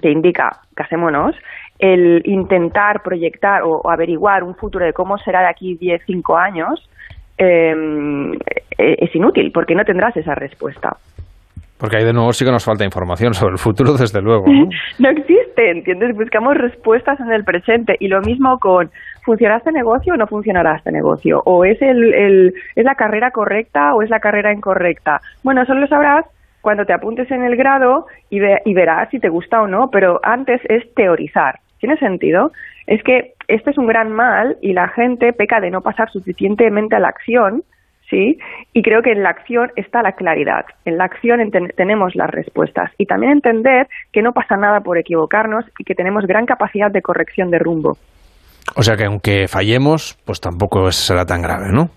[0.00, 1.36] te indica casémonos,
[1.78, 6.88] el intentar proyectar o, averiguar un futuro de cómo será de aquí 10, 5 años
[7.38, 8.32] em,
[8.78, 10.96] e, es inútil porque no tendrás esa respuesta.
[11.78, 14.46] Porque ahí de nuevo sí que nos falta información sobre el futuro, desde luego.
[14.46, 14.68] ¿no?
[14.98, 16.16] no existe, ¿entiendes?
[16.16, 17.96] Buscamos respuestas en el presente.
[18.00, 18.90] Y lo mismo con,
[19.24, 21.42] ¿funcionará este negocio o no funcionará este negocio?
[21.44, 25.20] ¿O es, el, el, es la carrera correcta o es la carrera incorrecta?
[25.42, 26.24] Bueno, eso lo sabrás
[26.62, 30.18] cuando te apuntes en el grado y, y verás si te gusta o no, pero
[30.22, 31.60] antes es teorizar.
[31.78, 32.52] ¿Tiene sentido?
[32.86, 36.96] Es que este es un gran mal y la gente peca de no pasar suficientemente
[36.96, 37.62] a la acción,
[38.08, 38.38] ¿sí?
[38.72, 40.64] Y creo que en la acción está la claridad.
[40.84, 41.40] En la acción
[41.76, 42.90] tenemos las respuestas.
[42.98, 47.02] Y también entender que no pasa nada por equivocarnos y que tenemos gran capacidad de
[47.02, 47.96] corrección de rumbo.
[48.74, 51.90] O sea que aunque fallemos, pues tampoco será tan grave, ¿no?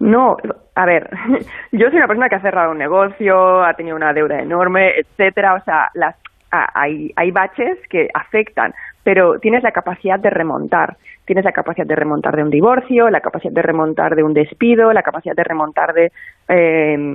[0.00, 0.36] No,
[0.74, 1.08] a ver,
[1.72, 5.54] yo soy una persona que ha cerrado un negocio, ha tenido una deuda enorme, etcétera,
[5.54, 6.16] o sea, las,
[6.50, 8.74] hay, hay baches que afectan,
[9.04, 10.96] pero tienes la capacidad de remontar.
[11.26, 14.92] Tienes la capacidad de remontar de un divorcio, la capacidad de remontar de un despido,
[14.92, 16.10] la capacidad de remontar de
[16.48, 17.14] eh,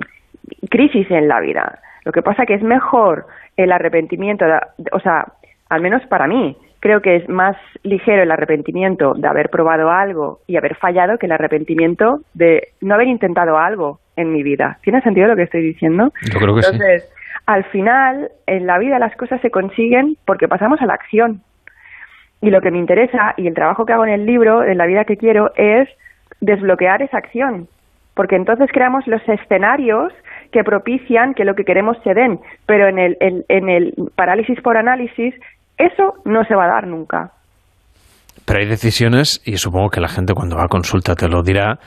[0.70, 1.80] crisis en la vida.
[2.06, 3.26] Lo que pasa que es mejor
[3.58, 4.60] el arrepentimiento, de-
[4.94, 5.26] o sea,
[5.70, 10.40] al menos para mí, creo que es más ligero el arrepentimiento de haber probado algo
[10.48, 14.78] y haber fallado que el arrepentimiento de no haber intentado algo en mi vida.
[14.84, 16.12] ¿Tiene sentido lo que estoy diciendo?
[16.34, 16.70] Yo creo que sí.
[16.74, 17.14] Entonces,
[17.46, 21.42] al final, en la vida las cosas se consiguen porque pasamos a la acción.
[22.42, 24.86] Y lo que me interesa y el trabajo que hago en el libro, en la
[24.86, 25.90] vida que quiero, es
[26.42, 27.68] desbloquear esa acción.
[28.14, 30.14] Porque entonces creamos los escenarios
[30.52, 32.40] que propician que lo que queremos se den.
[32.66, 35.34] Pero en el, en, en el parálisis por análisis,
[35.78, 37.32] eso no se va a dar nunca.
[38.46, 41.80] Pero hay decisiones, y supongo que la gente cuando va a consulta te lo dirá,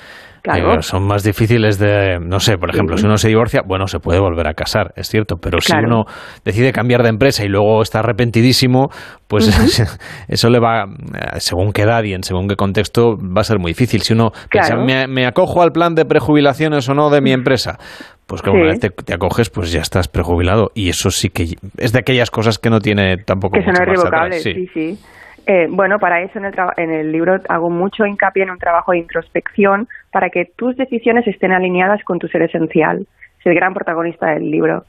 [0.42, 0.74] Claro.
[0.74, 4.00] eh, son más difíciles de, no sé, por ejemplo, si uno se divorcia, bueno, se
[4.00, 6.04] puede volver a casar, es cierto, pero si uno
[6.44, 8.88] decide cambiar de empresa y luego está arrepentidísimo,
[9.28, 9.46] pues
[10.28, 13.58] eso le va, eh, según qué edad y en según qué contexto, va a ser
[13.60, 14.02] muy difícil.
[14.02, 17.78] Si uno piensa, me, me acojo al plan de prejubilaciones o no de mi empresa,
[18.26, 18.60] pues como Sí.
[18.62, 20.70] una vez te, te acoges, pues ya estás prejubilado.
[20.74, 23.78] Y eso sí que es de aquellas cosas que no tiene tampoco que eso no
[23.78, 24.98] mucho es marcha revocable, atrás, sí, sí.
[25.46, 28.92] Eh, bueno, para eso en el, en el libro hago mucho hincapié en un trabajo
[28.92, 33.06] de introspección para que tus decisiones estén alineadas con tu ser esencial.
[33.40, 34.84] Es el gran protagonista del libro.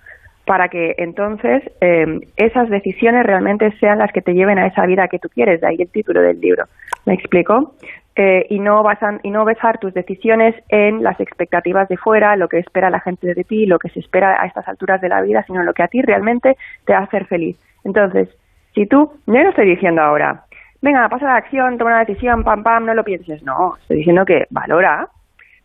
[0.45, 5.07] Para que entonces eh, esas decisiones realmente sean las que te lleven a esa vida
[5.07, 5.61] que tú quieres.
[5.61, 6.65] De ahí el título del libro.
[7.05, 7.75] ¿Me explico?
[8.15, 12.47] Eh, y no basan, y no basar tus decisiones en las expectativas de fuera, lo
[12.47, 15.21] que espera la gente de ti, lo que se espera a estas alturas de la
[15.21, 17.57] vida, sino lo que a ti realmente te va a hacer feliz.
[17.83, 18.29] Entonces,
[18.73, 20.43] si tú, yo no estoy diciendo ahora,
[20.81, 23.41] venga, pasa la acción, toma una decisión, pam, pam, no lo pienses.
[23.43, 25.07] No, estoy diciendo que valora,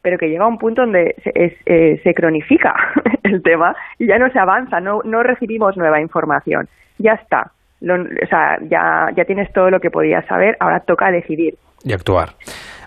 [0.02, 2.72] pero que llega a un punto donde se, es- eh, se cronifica
[3.24, 6.68] el tema y ya no se avanza, no, no recibimos nueva información.
[6.98, 7.50] Ya está.
[7.80, 11.54] Lo- o sea, ya, ya tienes todo lo que podías saber, ahora toca decidir
[11.84, 12.30] Y actuar.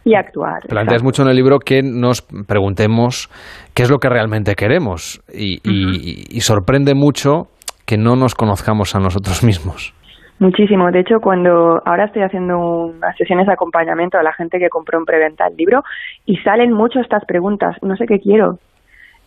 [0.04, 0.62] y actuar.
[0.68, 1.04] Planteas Exacto.
[1.06, 3.30] mucho en el libro que nos preguntemos
[3.74, 7.48] qué es lo que realmente queremos y, y- y sorprende mucho
[7.86, 9.94] que no nos conozcamos a nosotros mismos.
[10.42, 10.92] Muchísimo.
[10.92, 14.98] De hecho, cuando ahora estoy haciendo unas sesiones de acompañamiento a la gente que compró
[14.98, 15.84] en preventa el libro
[16.26, 17.78] y salen mucho estas preguntas.
[17.84, 18.58] No sé qué quiero.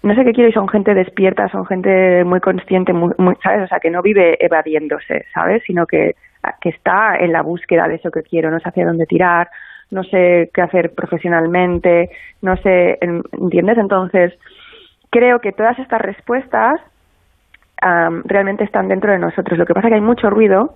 [0.02, 3.62] No sé qué quiero y son gente despierta, son gente muy consciente, muy, muy- ¿sabes?
[3.62, 5.62] O sea, que no vive evadiéndose, ¿sabes?
[5.68, 6.16] Sino que,
[6.60, 8.50] que está en la búsqueda de eso que quiero.
[8.50, 9.48] No sé hacia dónde tirar,
[9.92, 12.10] no sé qué hacer profesionalmente,
[12.42, 13.78] no sé, en- ¿entiendes?
[13.78, 14.34] Entonces,
[15.10, 16.80] creo que todas estas respuestas
[17.80, 19.56] am, realmente están dentro de nosotros.
[19.58, 20.74] Lo que pasa es que hay mucho ruido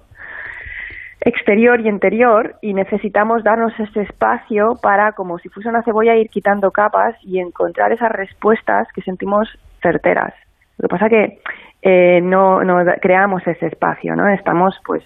[1.20, 6.28] exterior y interior y necesitamos darnos ese espacio para, como si fuese una cebolla, ir
[6.30, 9.48] quitando capas y encontrar esas respuestas que sentimos
[9.82, 10.32] certeras.
[10.78, 11.38] Lo que pasa que
[11.82, 14.28] eh, no, no creamos ese espacio, ¿no?
[14.28, 15.02] Estamos, pues,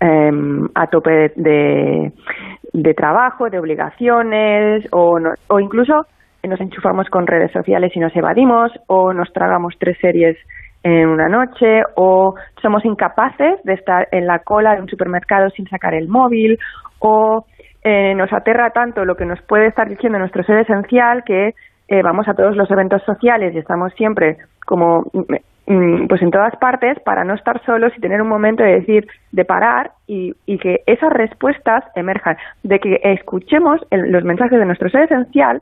[0.00, 2.12] em, a tope de, de,
[2.72, 6.06] de trabajo, de obligaciones, o, no- o incluso
[6.44, 10.36] nos enchufamos con redes sociales y nos evadimos, o nos tragamos tres series
[10.82, 15.68] en una noche, o somos incapaces de estar en la cola de un supermercado sin
[15.68, 16.58] sacar el móvil,
[16.98, 17.44] o
[17.84, 21.54] eh, nos aterra tanto lo que nos puede estar diciendo nuestro ser esencial que
[21.88, 26.30] eh, vamos a todos los eventos sociales y estamos siempre como mm, mm, pues en
[26.30, 30.32] todas partes para no estar solos y tener un momento de decir, de parar y,
[30.46, 35.60] y que esas respuestas emerjan, de que escuchemos el- los mensajes de nuestro ser esencial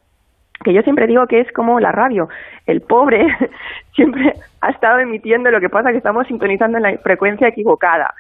[0.63, 2.29] que yo siempre digo que es como la radio.
[2.67, 3.27] El pobre
[3.95, 8.13] siempre ha estado emitiendo, lo que pasa que estamos sintonizando en la frecuencia equivocada.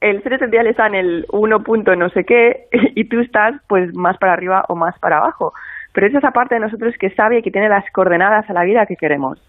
[0.00, 3.94] El ser esencial está en el 1 punto no sé qué y tú estás pues
[3.94, 5.52] más para arriba o más para abajo.
[5.92, 8.64] Pero es esa parte de nosotros que sabe y que tiene las coordenadas a la
[8.64, 9.40] vida que queremos.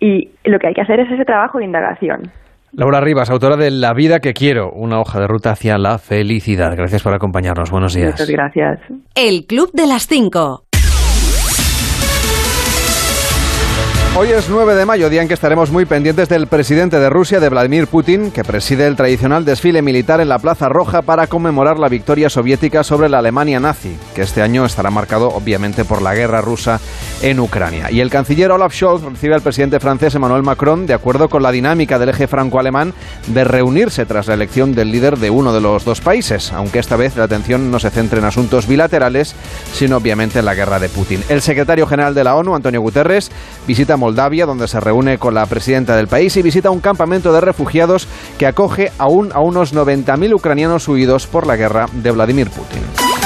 [0.00, 2.30] Y lo que hay que hacer es ese trabajo de indagación.
[2.72, 6.76] Laura Rivas, autora de La vida que quiero, una hoja de ruta hacia la felicidad.
[6.76, 7.70] Gracias por acompañarnos.
[7.70, 8.12] Buenos días.
[8.12, 8.80] Muchas gracias.
[9.14, 10.67] El Club de las 5.
[14.20, 17.38] Hoy es 9 de mayo, día en que estaremos muy pendientes del presidente de Rusia,
[17.38, 21.78] de Vladimir Putin, que preside el tradicional desfile militar en la Plaza Roja para conmemorar
[21.78, 26.16] la victoria soviética sobre la Alemania nazi, que este año estará marcado obviamente por la
[26.16, 26.80] guerra rusa
[27.22, 27.92] en Ucrania.
[27.92, 31.52] Y el canciller Olaf Scholz recibe al presidente francés Emmanuel Macron de acuerdo con la
[31.52, 32.94] dinámica del eje franco-alemán
[33.28, 36.96] de reunirse tras la elección del líder de uno de los dos países, aunque esta
[36.96, 39.36] vez la atención no se centre en asuntos bilaterales,
[39.72, 41.22] sino obviamente en la guerra de Putin.
[41.28, 43.30] El secretario general de la ONU, Antonio Guterres,
[43.64, 47.42] visita Moldavia, donde se reúne con la presidenta del país y visita un campamento de
[47.42, 53.17] refugiados que acoge aún a unos 90.000 ucranianos huidos por la guerra de Vladimir Putin.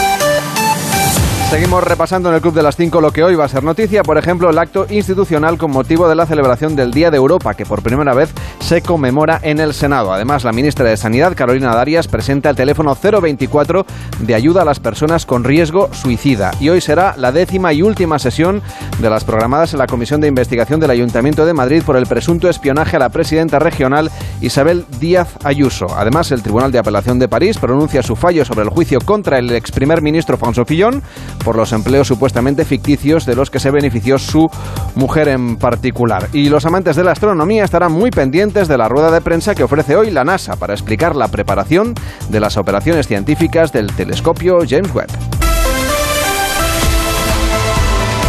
[1.53, 4.03] Seguimos repasando en el Club de las 5 lo que hoy va a ser noticia,
[4.03, 7.67] por ejemplo, el acto institucional con motivo de la celebración del Día de Europa, que
[7.67, 10.15] por primera vez se conmemora en el Senado.
[10.15, 13.85] Además, la ministra de Sanidad, Carolina Darias, presenta el teléfono 024
[14.21, 16.53] de ayuda a las personas con riesgo suicida.
[16.59, 18.63] Y hoy será la décima y última sesión
[18.99, 22.49] de las programadas en la Comisión de Investigación del Ayuntamiento de Madrid por el presunto
[22.49, 25.87] espionaje a la presidenta regional Isabel Díaz Ayuso.
[25.95, 29.53] Además, el Tribunal de Apelación de París pronuncia su fallo sobre el juicio contra el
[29.53, 31.03] ex primer ministro François Fillon
[31.43, 34.51] por los empleos supuestamente ficticios de los que se benefició su
[34.95, 36.29] mujer en particular.
[36.33, 39.65] Y los amantes de la astronomía estarán muy pendientes de la rueda de prensa que
[39.65, 41.95] ofrece hoy la NASA para explicar la preparación
[42.29, 45.11] de las operaciones científicas del telescopio James Webb.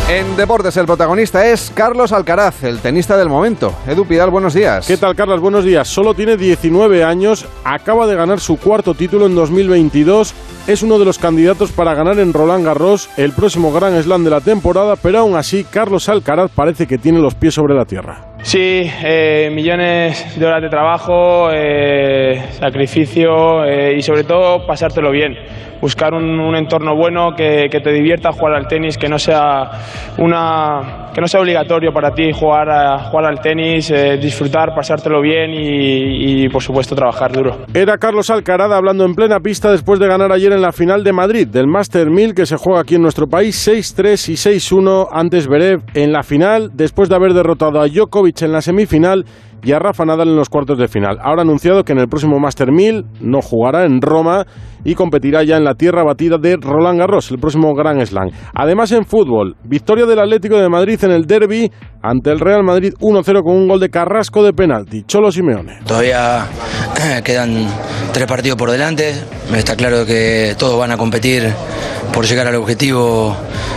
[0.09, 3.74] En deportes el protagonista es Carlos Alcaraz, el tenista del momento.
[3.88, 4.86] Edu Pidal, buenos días.
[4.86, 5.39] ¿Qué tal, Carlos?
[5.39, 5.88] Buenos días.
[5.88, 10.34] Solo tiene 19 años, acaba de ganar su cuarto título en 2022,
[10.68, 14.30] es uno de los candidatos para ganar en Roland Garros el próximo Gran Slam de
[14.30, 18.34] la temporada, pero aún así Carlos Alcaraz parece que tiene los pies sobre la tierra.
[18.41, 25.36] Sí, eh, millones de horas de trabajo, eh, sacrificio eh, y sobre todo pasártelo bien.
[25.84, 29.70] Buscar un, entorno bueno que, te divierta jugar al tenis, que no sea
[30.18, 35.22] una que no sea obligatorio para ti jugar, a, jugar al tenis, eh, disfrutar, pasártelo
[35.22, 37.66] bien y, y, por supuesto trabajar duro.
[37.74, 41.12] Era Carlos Alcaraz hablando en plena pista después de ganar ayer en la final de
[41.12, 45.50] Madrid del Master 1000 que se juega aquí en nuestro país 6-3 y 6-1 antes
[45.50, 49.26] Berev en la final después de haber derrotado a Djokovic en la semifinal
[49.64, 51.18] y a Rafa Nadal en los cuartos de final.
[51.22, 54.45] Ahora ha anunciado que en el próximo Master 1000 no jugará en Roma
[54.84, 58.30] y competirá ya en la tierra batida de Roland Garros, el próximo Grand Slam.
[58.53, 62.93] Además en fútbol, victoria del Atlético de Madrid en el derby ante el Real Madrid
[62.99, 65.03] 1-0 con un gol de Carrasco de penalti.
[65.03, 65.80] Cholo Simeone.
[65.86, 66.45] Todavía
[67.24, 67.68] quedan
[68.11, 69.14] tres partidos por delante.
[69.55, 71.43] Está claro que todos van a competir
[72.14, 73.36] por llegar al objetivo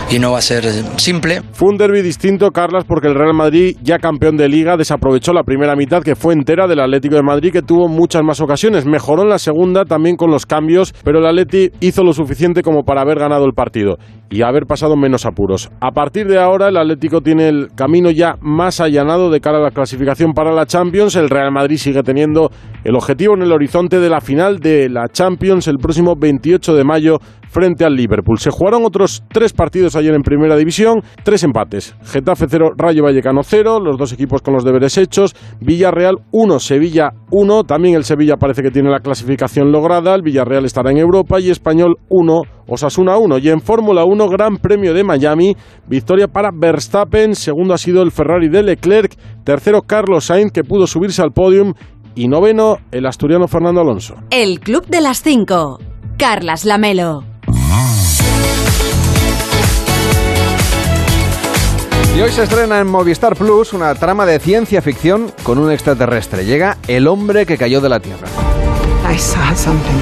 [0.09, 0.63] y no va a ser
[0.97, 1.41] simple.
[1.53, 5.43] Fue un derby distinto, Carlas, porque el Real Madrid, ya campeón de liga, desaprovechó la
[5.43, 8.85] primera mitad que fue entera del Atlético de Madrid, que tuvo muchas más ocasiones.
[8.85, 12.83] Mejoró en la segunda también con los cambios, pero el Atleti hizo lo suficiente como
[12.83, 13.97] para haber ganado el partido
[14.29, 15.69] y haber pasado menos apuros.
[15.79, 19.61] A partir de ahora, el Atlético tiene el camino ya más allanado de cara a
[19.61, 21.15] la clasificación para la Champions.
[21.15, 22.49] El Real Madrid sigue teniendo
[22.83, 26.83] el objetivo en el horizonte de la final de la Champions el próximo 28 de
[26.83, 27.19] mayo
[27.57, 28.37] frente al Liverpool.
[28.37, 31.95] Se jugaron otros tres partidos ayer en Primera División, tres empates.
[32.03, 35.35] Getafe 0, Rayo Vallecano 0, los dos equipos con los deberes hechos.
[35.59, 37.63] Villarreal 1, Sevilla 1.
[37.63, 40.13] También el Sevilla parece que tiene la clasificación lograda.
[40.13, 43.39] El Villarreal estará en Europa y Español 1, Osasuna 1.
[43.39, 45.55] Y en Fórmula 1, Gran Premio de Miami,
[45.87, 47.33] victoria para Verstappen.
[47.33, 49.15] Segundo ha sido el Ferrari de Leclerc.
[49.43, 51.73] Tercero, Carlos Sainz, que pudo subirse al podium.
[52.13, 54.13] Y noveno, el asturiano Fernando Alonso.
[54.29, 55.79] El Club de las 5.
[56.19, 57.23] Carlas Lamelo.
[62.17, 66.45] Y hoy se estrena en Movistar Plus una trama de ciencia ficción con un extraterrestre.
[66.45, 68.27] Llega El hombre que cayó de la Tierra.
[69.07, 69.99] I saw something.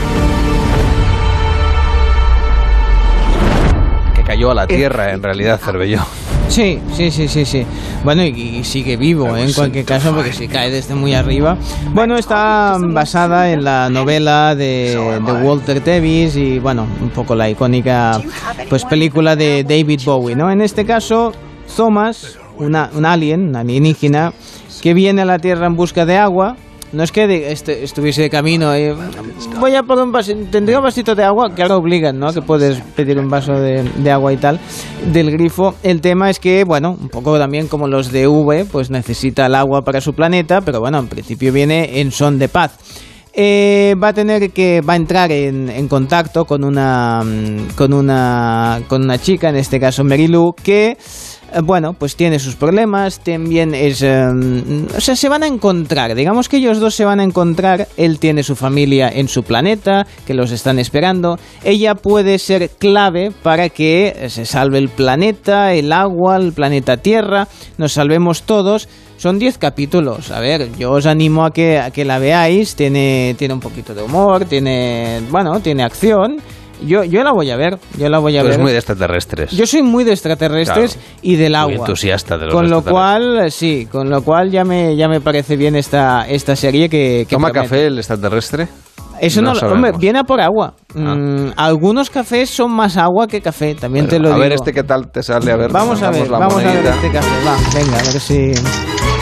[4.16, 5.99] Que cayó a la Tierra, en realidad, Cervelló.
[6.47, 7.66] Sí, sí, sí, sí, sí.
[8.05, 9.43] Bueno, y, y sigue vivo, ¿eh?
[9.43, 11.57] en cualquier caso, porque si cae desde muy arriba.
[11.91, 17.49] Bueno, está basada en la novela de, de Walter Tevis y, bueno, un poco la
[17.49, 18.22] icónica
[18.70, 20.49] pues película de David Bowie, ¿no?
[20.49, 21.34] En este caso,
[21.76, 24.34] Thomas, una, un alien, un alienígena,
[24.82, 26.55] que viene a la Tierra en busca de agua.
[26.91, 28.93] No es que de, este, estuviese de camino y
[29.59, 32.32] voy a por un vasito, tendría un vasito de agua, que ahora obligan, ¿no?
[32.32, 34.59] Que puedes pedir un vaso de, de, agua y tal,
[35.11, 35.76] del grifo.
[35.84, 39.55] El tema es que, bueno, un poco también como los de V, pues necesita el
[39.55, 42.78] agua para su planeta, pero bueno, en principio viene en son de paz.
[43.38, 47.22] Eh, va a tener que va a entrar en, en, contacto con una
[47.76, 50.32] con una con una chica en este caso Mary
[50.63, 50.97] que eh,
[51.63, 54.01] bueno, pues tiene sus problemas, también es...
[54.01, 54.27] eh,
[54.95, 58.19] o sea, se van a encontrar, digamos que ellos dos se van a encontrar, él
[58.19, 63.69] tiene su familia en su planeta, que los están esperando, ella puede ser clave para
[63.69, 68.87] que se salve el planeta, el agua, el planeta Tierra, nos salvemos todos.
[69.17, 73.33] Son 10 capítulos, a ver, yo os animo a que, a que la veáis, tiene,
[73.37, 76.41] tiene un poquito de humor, tiene, bueno, tiene acción.
[76.86, 78.63] Yo, yo la voy a ver, yo la voy a Tú eres ver.
[78.63, 79.51] muy de extraterrestres.
[79.51, 81.07] Yo soy muy de extraterrestres Claro.
[81.21, 81.73] y del Muy agua.
[81.75, 85.55] entusiasta de los Con lo cual, sí, con lo cual ya me, ya me parece
[85.57, 87.69] bien esta, esta serie que, que ¿Toma promete.
[87.69, 88.67] café el extraterrestre?
[89.21, 89.77] Eso no, sabemos.
[89.77, 90.73] hombre, viene a por agua.
[90.93, 91.15] Ah.
[91.15, 94.41] Mm, algunos cafés son más agua que café, también te lo a digo.
[94.41, 95.71] ver este qué tal te sale, a ver.
[95.71, 98.51] Vamos a ver, vamos a ver este café, va, venga, a ver si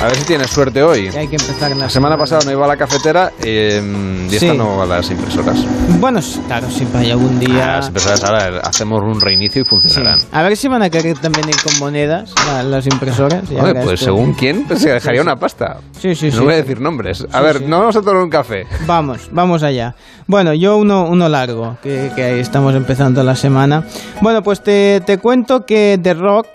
[0.04, 1.08] A ver si tienes suerte hoy.
[1.08, 3.82] hay que empezar en La semana pasada no iba a la cafetera eh,
[4.30, 4.58] y esta Sí.
[4.58, 5.58] no va a las impresoras.
[6.02, 7.76] Bueno, claro, siempre hay algún día.
[7.76, 10.20] Ah, Las impresoras ahora hacemos un reinicio y funcionarán.
[10.34, 13.50] A ver si van a querer también ir con monedas la- las impresoras.
[13.50, 15.78] verás pues según quién, pues se dejaría Sí, una pasta.
[15.98, 17.26] Sí, sí, no sí, voy a decir nombres.
[17.32, 18.66] A ver, no vamos a tomar un café.
[18.86, 19.96] Vamos, vamos allá.
[20.28, 23.86] Bueno, yo uno, uno largo, que, que ahí estamos empezando la semana.
[24.20, 26.48] Bueno, pues te, te cuento que The Rock,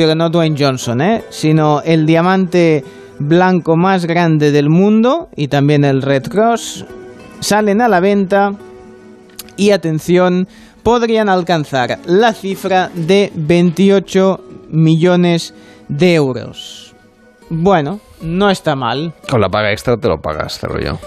[0.00, 1.24] pero no Dwayne Johnson, ¿eh?
[1.28, 2.82] sino el diamante
[3.18, 6.86] blanco más grande del mundo y también el Red Cross,
[7.40, 8.54] salen a la venta
[9.58, 10.48] y atención,
[10.82, 14.40] podrían alcanzar la cifra de 28
[14.70, 15.52] millones
[15.88, 16.94] de euros.
[17.50, 19.12] Bueno, no está mal.
[19.28, 20.98] Con la paga extra te lo pagas, te yo.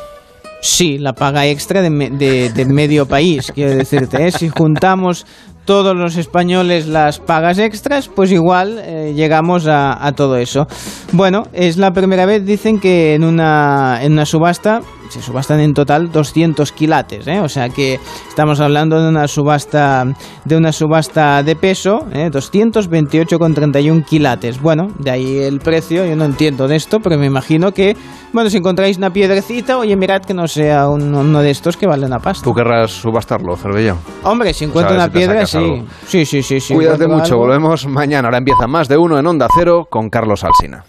[0.61, 4.27] Sí, la paga extra de, me- de- de medio país, quiero decirte.
[4.27, 4.31] ¿eh?
[4.31, 5.25] Si juntamos
[5.65, 10.67] todos los españoles las pagas extras, pues igual eh, llegamos a, a todo eso.
[11.11, 15.73] Bueno, es la primera vez, dicen que en una, en una subasta se subastan en
[15.73, 17.39] total 200 quilates, ¿eh?
[17.39, 20.05] o sea que estamos hablando de una subasta
[20.45, 22.29] de una subasta de peso, ¿eh?
[22.31, 24.61] 228,31 quilates.
[24.61, 27.95] Bueno, de ahí el precio, yo no entiendo de esto, pero me imagino que,
[28.31, 31.87] bueno, si encontráis una piedrecita, oye, mirad que no sea un- uno de estos que
[31.87, 32.43] vale una pasta.
[32.43, 33.97] ¿Tú querrás subastarlo, Cervello?
[34.23, 35.83] Hombre, si encuentro una si piedra, sí.
[36.07, 36.73] Sí, sí, sí, sí.
[36.73, 37.39] Cuídate mucho, algo.
[37.45, 38.27] volvemos mañana.
[38.27, 40.83] Ahora empieza más de uno en Onda Cero con Carlos Alsina.